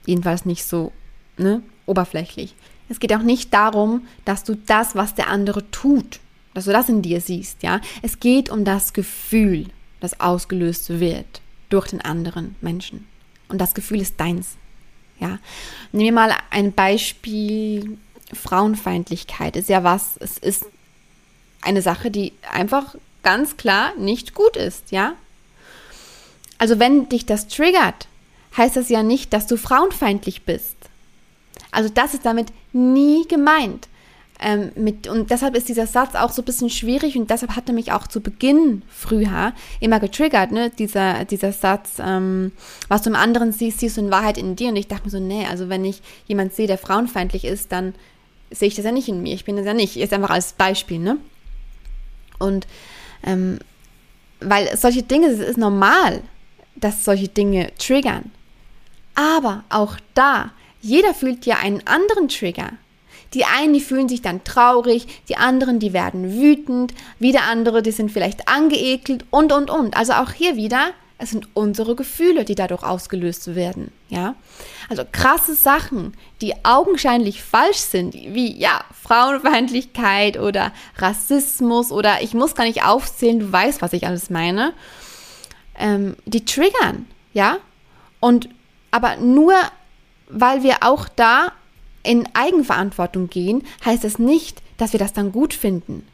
jedenfalls 0.04 0.44
nicht 0.44 0.66
so 0.66 0.92
ne, 1.38 1.62
oberflächlich. 1.86 2.54
Es 2.90 3.00
geht 3.00 3.14
auch 3.14 3.22
nicht 3.22 3.54
darum, 3.54 4.06
dass 4.26 4.44
du 4.44 4.56
das, 4.56 4.94
was 4.94 5.14
der 5.14 5.28
andere 5.28 5.70
tut, 5.70 6.20
dass 6.52 6.66
du 6.66 6.72
das 6.72 6.90
in 6.90 7.00
dir 7.00 7.22
siehst, 7.22 7.62
ja. 7.62 7.80
Es 8.02 8.20
geht 8.20 8.50
um 8.50 8.66
das 8.66 8.92
Gefühl, 8.92 9.68
das 10.00 10.20
ausgelöst 10.20 11.00
wird 11.00 11.40
durch 11.68 11.88
den 11.88 12.00
anderen 12.00 12.56
Menschen. 12.60 13.06
Und 13.48 13.58
das 13.58 13.74
Gefühl 13.74 14.00
ist 14.00 14.18
deins. 14.18 14.56
Ja. 15.20 15.38
Nehmen 15.92 16.04
wir 16.04 16.12
mal 16.12 16.36
ein 16.50 16.72
Beispiel 16.72 17.98
Frauenfeindlichkeit. 18.32 19.56
Ist 19.56 19.68
ja 19.68 19.84
was, 19.84 20.16
es 20.18 20.38
ist 20.38 20.66
eine 21.62 21.82
Sache, 21.82 22.10
die 22.10 22.32
einfach 22.50 22.94
ganz 23.22 23.56
klar 23.56 23.94
nicht 23.96 24.34
gut 24.34 24.56
ist, 24.56 24.90
ja? 24.90 25.14
Also 26.58 26.78
wenn 26.78 27.08
dich 27.08 27.26
das 27.26 27.48
triggert, 27.48 28.06
heißt 28.56 28.76
das 28.76 28.88
ja 28.88 29.02
nicht, 29.02 29.32
dass 29.32 29.46
du 29.46 29.56
frauenfeindlich 29.56 30.42
bist. 30.42 30.76
Also 31.70 31.88
das 31.88 32.14
ist 32.14 32.24
damit 32.24 32.48
nie 32.72 33.26
gemeint. 33.26 33.88
Ähm, 34.46 34.72
mit, 34.74 35.08
und 35.08 35.30
deshalb 35.30 35.56
ist 35.56 35.70
dieser 35.70 35.86
Satz 35.86 36.14
auch 36.14 36.30
so 36.30 36.42
ein 36.42 36.44
bisschen 36.44 36.68
schwierig 36.68 37.16
und 37.16 37.30
deshalb 37.30 37.56
hat 37.56 37.66
er 37.66 37.74
mich 37.74 37.92
auch 37.92 38.06
zu 38.06 38.20
Beginn 38.20 38.82
früher 38.90 39.54
immer 39.80 40.00
getriggert, 40.00 40.52
ne? 40.52 40.68
dieser, 40.68 41.24
dieser 41.24 41.50
Satz, 41.52 41.92
ähm, 41.98 42.52
was 42.88 43.00
du 43.00 43.08
im 43.08 43.16
anderen 43.16 43.52
siehst, 43.52 43.80
siehst 43.80 43.96
du 43.96 44.02
in 44.02 44.10
Wahrheit 44.10 44.36
in 44.36 44.54
dir. 44.54 44.68
Und 44.68 44.76
ich 44.76 44.86
dachte 44.86 45.04
mir 45.04 45.10
so, 45.10 45.18
nee, 45.18 45.46
also 45.46 45.70
wenn 45.70 45.82
ich 45.86 46.02
jemand 46.26 46.52
sehe, 46.52 46.66
der 46.66 46.76
frauenfeindlich 46.76 47.46
ist, 47.46 47.72
dann 47.72 47.94
sehe 48.50 48.68
ich 48.68 48.74
das 48.74 48.84
ja 48.84 48.92
nicht 48.92 49.08
in 49.08 49.22
mir. 49.22 49.32
Ich 49.32 49.46
bin 49.46 49.56
das 49.56 49.64
ja 49.64 49.72
nicht. 49.72 49.96
Jetzt 49.96 50.12
einfach 50.12 50.28
als 50.28 50.52
Beispiel, 50.52 50.98
ne? 50.98 51.16
Und 52.38 52.66
ähm, 53.22 53.60
weil 54.40 54.76
solche 54.76 55.04
Dinge, 55.04 55.28
es 55.28 55.40
ist 55.40 55.56
normal, 55.56 56.20
dass 56.76 57.02
solche 57.02 57.28
Dinge 57.28 57.72
triggern. 57.78 58.30
Aber 59.14 59.64
auch 59.70 59.96
da, 60.12 60.50
jeder 60.82 61.14
fühlt 61.14 61.46
ja 61.46 61.56
einen 61.56 61.86
anderen 61.86 62.28
Trigger. 62.28 62.72
Die 63.34 63.44
einen, 63.44 63.74
die 63.74 63.80
fühlen 63.80 64.08
sich 64.08 64.22
dann 64.22 64.44
traurig, 64.44 65.06
die 65.28 65.36
anderen, 65.36 65.80
die 65.80 65.92
werden 65.92 66.32
wütend, 66.32 66.94
wieder 67.18 67.42
andere, 67.42 67.82
die 67.82 67.90
sind 67.90 68.10
vielleicht 68.10 68.48
angeekelt 68.48 69.24
und, 69.30 69.52
und, 69.52 69.70
und. 69.70 69.96
Also 69.96 70.14
auch 70.14 70.32
hier 70.32 70.56
wieder, 70.56 70.90
es 71.18 71.30
sind 71.30 71.48
unsere 71.54 71.94
Gefühle, 71.94 72.44
die 72.44 72.54
dadurch 72.54 72.82
ausgelöst 72.82 73.54
werden, 73.54 73.92
ja. 74.08 74.34
Also 74.88 75.04
krasse 75.10 75.54
Sachen, 75.54 76.14
die 76.40 76.54
augenscheinlich 76.64 77.42
falsch 77.42 77.78
sind, 77.78 78.14
wie, 78.14 78.56
ja, 78.58 78.84
Frauenfeindlichkeit 79.02 80.38
oder 80.38 80.72
Rassismus 80.98 81.90
oder 81.90 82.22
ich 82.22 82.34
muss 82.34 82.54
gar 82.54 82.64
nicht 82.64 82.84
aufzählen, 82.84 83.40
du 83.40 83.50
weißt, 83.50 83.82
was 83.82 83.92
ich 83.92 84.06
alles 84.06 84.30
meine, 84.30 84.72
ähm, 85.78 86.16
die 86.26 86.44
triggern, 86.44 87.06
ja. 87.32 87.58
Und 88.20 88.48
aber 88.90 89.16
nur, 89.16 89.54
weil 90.28 90.62
wir 90.62 90.78
auch 90.82 91.08
da 91.08 91.52
in 92.04 92.28
Eigenverantwortung 92.34 93.28
gehen, 93.28 93.64
heißt 93.84 94.04
das 94.04 94.18
nicht, 94.18 94.62
dass 94.76 94.92
wir 94.92 95.00
das 95.00 95.12
dann 95.12 95.32
gut 95.32 95.54
finden. 95.54 96.06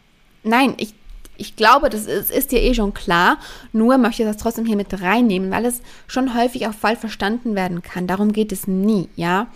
Nein, 0.43 0.75
ich, 0.79 0.95
ich 1.37 1.57
glaube, 1.57 1.91
das 1.91 2.07
ist, 2.07 2.31
ist 2.31 2.53
dir 2.53 2.63
eh 2.63 2.75
schon 2.75 2.95
klar, 2.95 3.39
nur 3.73 3.99
möchte 3.99 4.23
ich 4.23 4.29
das 4.29 4.39
trotzdem 4.39 4.65
hier 4.65 4.77
mit 4.77 5.03
reinnehmen, 5.03 5.51
weil 5.51 5.67
es 5.67 5.83
schon 6.07 6.35
häufig 6.35 6.67
auch 6.67 6.75
falsch 6.75 7.01
verstanden 7.01 7.55
werden 7.55 7.83
kann. 7.83 8.07
Darum 8.07 8.33
geht 8.33 8.53
es 8.53 8.67
nie, 8.67 9.09
ja. 9.17 9.49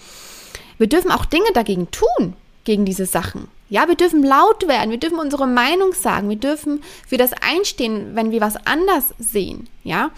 Wir 0.76 0.88
dürfen 0.88 1.10
auch 1.10 1.24
Dinge 1.24 1.50
dagegen 1.54 1.90
tun, 1.90 2.34
gegen 2.64 2.84
diese 2.84 3.06
Sachen. 3.06 3.48
Ja, 3.70 3.88
wir 3.88 3.94
dürfen 3.94 4.22
laut 4.22 4.68
werden, 4.68 4.90
wir 4.90 4.98
dürfen 4.98 5.18
unsere 5.18 5.46
Meinung 5.46 5.92
sagen, 5.94 6.28
wir 6.28 6.36
dürfen 6.36 6.82
für 7.06 7.16
das 7.16 7.32
einstehen, 7.32 8.14
wenn 8.14 8.30
wir 8.30 8.40
was 8.40 8.56
anders 8.66 9.14
sehen, 9.18 9.68
ja. 9.84 10.10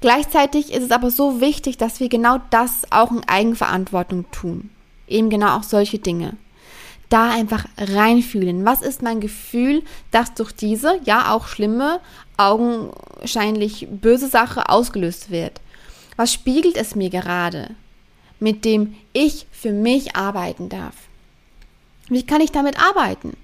Gleichzeitig 0.00 0.72
ist 0.72 0.84
es 0.84 0.90
aber 0.90 1.10
so 1.10 1.40
wichtig, 1.40 1.78
dass 1.78 2.00
wir 2.00 2.08
genau 2.08 2.38
das 2.50 2.82
auch 2.90 3.10
in 3.10 3.26
Eigenverantwortung 3.26 4.30
tun. 4.30 4.70
Eben 5.06 5.30
genau 5.30 5.56
auch 5.56 5.62
solche 5.62 5.98
Dinge. 5.98 6.36
Da 7.08 7.30
einfach 7.30 7.66
reinfühlen. 7.78 8.64
Was 8.64 8.82
ist 8.82 9.02
mein 9.02 9.20
Gefühl, 9.20 9.82
dass 10.10 10.34
durch 10.34 10.52
diese, 10.52 10.98
ja 11.04 11.32
auch 11.32 11.46
schlimme, 11.46 12.00
augenscheinlich 12.36 13.86
böse 13.90 14.28
Sache 14.28 14.68
ausgelöst 14.68 15.30
wird? 15.30 15.60
Was 16.16 16.32
spiegelt 16.32 16.76
es 16.76 16.96
mir 16.96 17.10
gerade, 17.10 17.70
mit 18.40 18.64
dem 18.64 18.94
ich 19.12 19.46
für 19.52 19.72
mich 19.72 20.16
arbeiten 20.16 20.68
darf? 20.68 20.94
Wie 22.08 22.24
kann 22.24 22.40
ich 22.40 22.52
damit 22.52 22.80
arbeiten? 22.80 23.36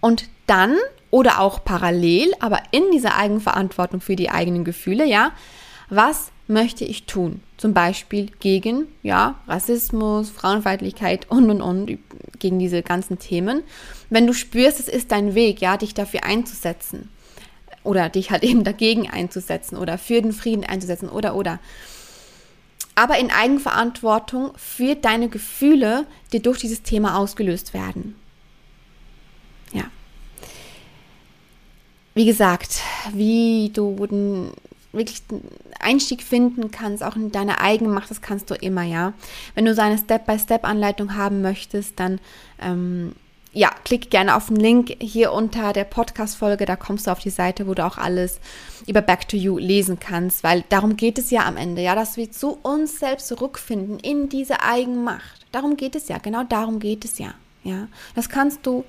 Und 0.00 0.28
dann 0.46 0.76
oder 1.10 1.40
auch 1.40 1.64
parallel, 1.64 2.32
aber 2.40 2.62
in 2.70 2.90
dieser 2.92 3.16
Eigenverantwortung 3.16 4.00
für 4.00 4.16
die 4.16 4.30
eigenen 4.30 4.64
Gefühle, 4.64 5.06
ja, 5.06 5.32
was 5.88 6.30
möchte 6.48 6.84
ich 6.84 7.04
tun? 7.04 7.40
Zum 7.56 7.74
Beispiel 7.74 8.30
gegen 8.40 8.86
ja, 9.02 9.36
Rassismus, 9.46 10.30
Frauenfeindlichkeit 10.30 11.30
und 11.30 11.50
und 11.50 11.60
und, 11.60 11.98
gegen 12.38 12.58
diese 12.58 12.82
ganzen 12.82 13.18
Themen. 13.18 13.62
Wenn 14.10 14.26
du 14.26 14.32
spürst, 14.32 14.80
es 14.80 14.88
ist 14.88 15.12
dein 15.12 15.34
Weg, 15.34 15.60
ja, 15.60 15.76
dich 15.76 15.94
dafür 15.94 16.24
einzusetzen 16.24 17.08
oder 17.84 18.08
dich 18.08 18.30
halt 18.30 18.42
eben 18.42 18.64
dagegen 18.64 19.08
einzusetzen 19.08 19.76
oder 19.76 19.98
für 19.98 20.20
den 20.22 20.32
Frieden 20.32 20.64
einzusetzen 20.64 21.08
oder 21.08 21.34
oder. 21.34 21.60
Aber 22.94 23.18
in 23.18 23.30
Eigenverantwortung 23.30 24.50
für 24.56 24.96
deine 24.96 25.28
Gefühle, 25.28 26.04
die 26.32 26.42
durch 26.42 26.58
dieses 26.58 26.82
Thema 26.82 27.16
ausgelöst 27.16 27.72
werden. 27.72 28.16
Ja. 29.72 29.84
Wie 32.14 32.26
gesagt, 32.26 32.80
wie 33.12 33.70
du 33.72 33.94
wirklich 34.98 35.22
einen 35.30 35.48
Einstieg 35.80 36.22
finden 36.22 36.70
kannst, 36.70 37.02
auch 37.02 37.16
in 37.16 37.32
deine 37.32 37.60
Eigenmacht, 37.60 38.10
das 38.10 38.20
kannst 38.20 38.50
du 38.50 38.54
immer, 38.54 38.82
ja. 38.82 39.14
Wenn 39.54 39.64
du 39.64 39.74
so 39.74 39.80
eine 39.80 39.96
Step-by-Step-Anleitung 39.96 41.14
haben 41.16 41.40
möchtest, 41.40 41.98
dann 41.98 42.20
ähm, 42.60 43.14
ja, 43.52 43.70
klick 43.84 44.10
gerne 44.10 44.36
auf 44.36 44.46
den 44.46 44.56
Link 44.56 44.96
hier 45.00 45.32
unter 45.32 45.72
der 45.72 45.84
Podcast-Folge, 45.84 46.66
da 46.66 46.76
kommst 46.76 47.06
du 47.06 47.10
auf 47.10 47.18
die 47.18 47.30
Seite, 47.30 47.66
wo 47.66 47.74
du 47.74 47.84
auch 47.84 47.98
alles 47.98 48.40
über 48.86 49.00
Back 49.00 49.28
to 49.28 49.36
You 49.36 49.58
lesen 49.58 49.98
kannst, 49.98 50.44
weil 50.44 50.64
darum 50.68 50.96
geht 50.96 51.18
es 51.18 51.30
ja 51.30 51.46
am 51.46 51.56
Ende, 51.56 51.82
ja, 51.82 51.94
dass 51.94 52.16
wir 52.16 52.30
zu 52.30 52.58
uns 52.62 52.98
selbst 52.98 53.28
zurückfinden 53.28 53.98
in 53.98 54.28
diese 54.28 54.62
Eigenmacht. 54.62 55.46
Darum 55.50 55.76
geht 55.76 55.96
es 55.96 56.08
ja, 56.08 56.18
genau 56.18 56.44
darum 56.44 56.78
geht 56.78 57.04
es 57.04 57.18
ja, 57.18 57.34
ja. 57.64 57.88
Das 58.14 58.28
kannst 58.28 58.66
du, 58.66 58.84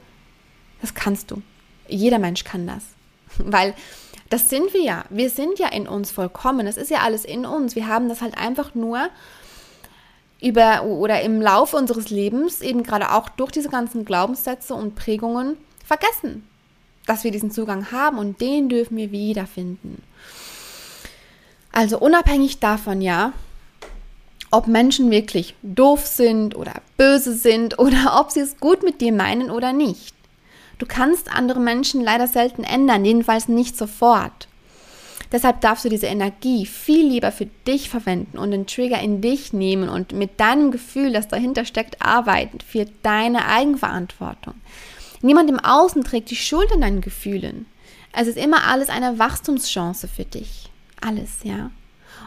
das 0.81 0.93
kannst 0.93 1.31
du. 1.31 1.41
Jeder 1.87 2.19
Mensch 2.19 2.43
kann 2.43 2.67
das, 2.67 2.83
weil 3.37 3.73
das 4.29 4.49
sind 4.49 4.73
wir 4.73 4.81
ja. 4.81 5.05
Wir 5.09 5.29
sind 5.29 5.59
ja 5.59 5.69
in 5.69 5.87
uns 5.87 6.11
vollkommen. 6.11 6.67
Es 6.67 6.77
ist 6.77 6.91
ja 6.91 6.99
alles 6.99 7.25
in 7.25 7.45
uns. 7.45 7.75
Wir 7.75 7.87
haben 7.87 8.09
das 8.09 8.21
halt 8.21 8.37
einfach 8.37 8.75
nur 8.75 9.09
über 10.41 10.83
oder 10.83 11.21
im 11.21 11.41
Laufe 11.41 11.75
unseres 11.75 12.09
Lebens 12.09 12.61
eben 12.61 12.83
gerade 12.83 13.11
auch 13.11 13.29
durch 13.29 13.51
diese 13.51 13.69
ganzen 13.69 14.05
Glaubenssätze 14.05 14.73
und 14.73 14.95
Prägungen 14.95 15.57
vergessen, 15.83 16.47
dass 17.07 17.23
wir 17.23 17.31
diesen 17.31 17.51
Zugang 17.51 17.91
haben 17.91 18.17
und 18.17 18.39
den 18.39 18.69
dürfen 18.69 18.95
wir 18.95 19.11
wiederfinden. 19.11 20.01
Also 21.71 21.99
unabhängig 21.99 22.59
davon, 22.59 23.01
ja, 23.01 23.33
ob 24.51 24.67
Menschen 24.67 25.11
wirklich 25.11 25.55
doof 25.61 26.05
sind 26.07 26.55
oder 26.55 26.73
böse 26.97 27.33
sind 27.33 27.79
oder 27.79 28.19
ob 28.19 28.31
sie 28.31 28.41
es 28.41 28.57
gut 28.59 28.83
mit 28.83 29.01
dir 29.01 29.11
meinen 29.11 29.51
oder 29.51 29.73
nicht. 29.73 30.15
Du 30.79 30.85
kannst 30.85 31.31
andere 31.31 31.59
Menschen 31.59 32.01
leider 32.01 32.27
selten 32.27 32.63
ändern, 32.63 33.05
jedenfalls 33.05 33.47
nicht 33.47 33.77
sofort. 33.77 34.47
Deshalb 35.31 35.61
darfst 35.61 35.85
du 35.85 35.89
diese 35.89 36.07
Energie 36.07 36.65
viel 36.65 37.07
lieber 37.07 37.31
für 37.31 37.45
dich 37.67 37.89
verwenden 37.89 38.39
und 38.39 38.49
den 38.49 38.65
Trigger 38.65 38.99
in 38.99 39.21
dich 39.21 39.53
nehmen 39.53 39.87
und 39.87 40.11
mit 40.11 40.39
deinem 40.39 40.71
Gefühl, 40.71 41.13
das 41.13 41.27
dahinter 41.27 41.65
steckt, 41.65 42.01
arbeiten 42.01 42.59
für 42.61 42.85
deine 43.03 43.45
Eigenverantwortung. 43.45 44.55
Niemand 45.21 45.49
im 45.49 45.59
Außen 45.59 46.03
trägt 46.03 46.31
die 46.31 46.35
Schuld 46.35 46.71
an 46.71 46.81
deinen 46.81 47.01
Gefühlen. 47.01 47.67
Es 48.11 48.27
ist 48.27 48.37
immer 48.37 48.63
alles 48.63 48.89
eine 48.89 49.19
Wachstumschance 49.19 50.07
für 50.07 50.25
dich. 50.25 50.71
Alles, 51.01 51.43
ja. 51.43 51.69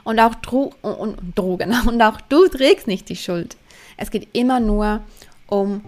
Und 0.05 0.21
auch 0.21 0.35
Dro 0.37 0.73
und, 0.83 0.95
und 0.95 1.39
Drogen. 1.39 1.75
Und 1.87 2.01
auch 2.03 2.21
du 2.21 2.49
trägst 2.49 2.87
nicht 2.87 3.09
die 3.09 3.17
Schuld. 3.17 3.57
Es 3.97 4.11
geht 4.11 4.29
immer 4.33 4.61
nur 4.61 5.01
um, 5.47 5.83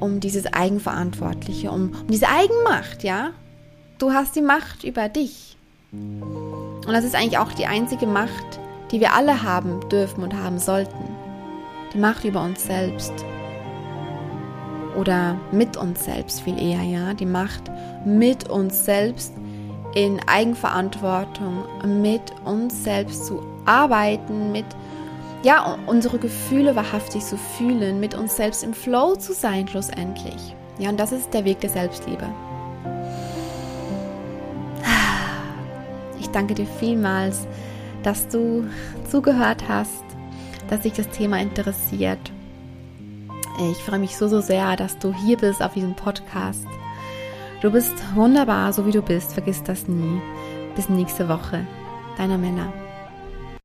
um 0.00 0.20
dieses 0.20 0.46
Eigenverantwortliche, 0.46 1.70
um, 1.70 1.92
um 1.92 2.06
diese 2.08 2.28
Eigenmacht, 2.28 3.04
ja. 3.04 3.30
Du 3.98 4.12
hast 4.12 4.34
die 4.34 4.42
Macht 4.42 4.84
über 4.84 5.08
dich. 5.08 5.56
Und 5.92 6.86
das 6.86 7.04
ist 7.04 7.14
eigentlich 7.14 7.38
auch 7.38 7.52
die 7.52 7.66
einzige 7.66 8.06
Macht, 8.06 8.60
die 8.90 9.00
wir 9.00 9.14
alle 9.14 9.42
haben 9.42 9.88
dürfen 9.88 10.22
und 10.22 10.34
haben 10.34 10.58
sollten. 10.58 11.04
Die 11.92 11.98
Macht 11.98 12.24
über 12.24 12.42
uns 12.42 12.64
selbst. 12.64 13.12
Oder 14.96 15.36
mit 15.52 15.76
uns 15.76 16.04
selbst 16.04 16.40
viel 16.40 16.58
eher, 16.60 16.82
ja. 16.82 17.14
Die 17.14 17.26
Macht 17.26 17.70
mit 18.04 18.48
uns 18.48 18.84
selbst 18.84 19.34
in 19.94 20.20
Eigenverantwortung, 20.26 21.64
mit 22.00 22.22
uns 22.44 22.84
selbst 22.84 23.26
zu 23.26 23.42
arbeiten, 23.64 24.52
mit 24.52 24.66
ja, 25.42 25.78
unsere 25.86 26.18
Gefühle 26.18 26.76
wahrhaftig 26.76 27.24
zu 27.24 27.36
fühlen, 27.36 28.00
mit 28.00 28.14
uns 28.14 28.36
selbst 28.36 28.62
im 28.62 28.74
Flow 28.74 29.16
zu 29.16 29.32
sein, 29.32 29.66
schlussendlich. 29.66 30.54
Ja, 30.78 30.90
und 30.90 31.00
das 31.00 31.12
ist 31.12 31.32
der 31.32 31.44
Weg 31.44 31.60
der 31.60 31.70
Selbstliebe. 31.70 32.26
Ich 36.18 36.28
danke 36.28 36.54
dir 36.54 36.66
vielmals, 36.66 37.46
dass 38.02 38.28
du 38.28 38.64
zugehört 39.10 39.64
hast, 39.68 40.04
dass 40.68 40.82
sich 40.82 40.92
das 40.92 41.08
Thema 41.08 41.40
interessiert. 41.40 42.20
Ich 43.72 43.78
freue 43.78 43.98
mich 43.98 44.16
so, 44.16 44.28
so 44.28 44.40
sehr, 44.40 44.76
dass 44.76 44.98
du 44.98 45.12
hier 45.12 45.36
bist 45.36 45.62
auf 45.62 45.74
diesem 45.74 45.94
Podcast. 45.94 46.66
Du 47.60 47.70
bist 47.70 47.92
wunderbar, 48.14 48.72
so 48.72 48.86
wie 48.86 48.92
du 48.92 49.02
bist. 49.02 49.34
Vergiss 49.34 49.62
das 49.62 49.86
nie. 49.86 50.20
Bis 50.76 50.88
nächste 50.88 51.28
Woche. 51.28 51.66
Deiner 52.16 52.38
Männer. 52.38 52.72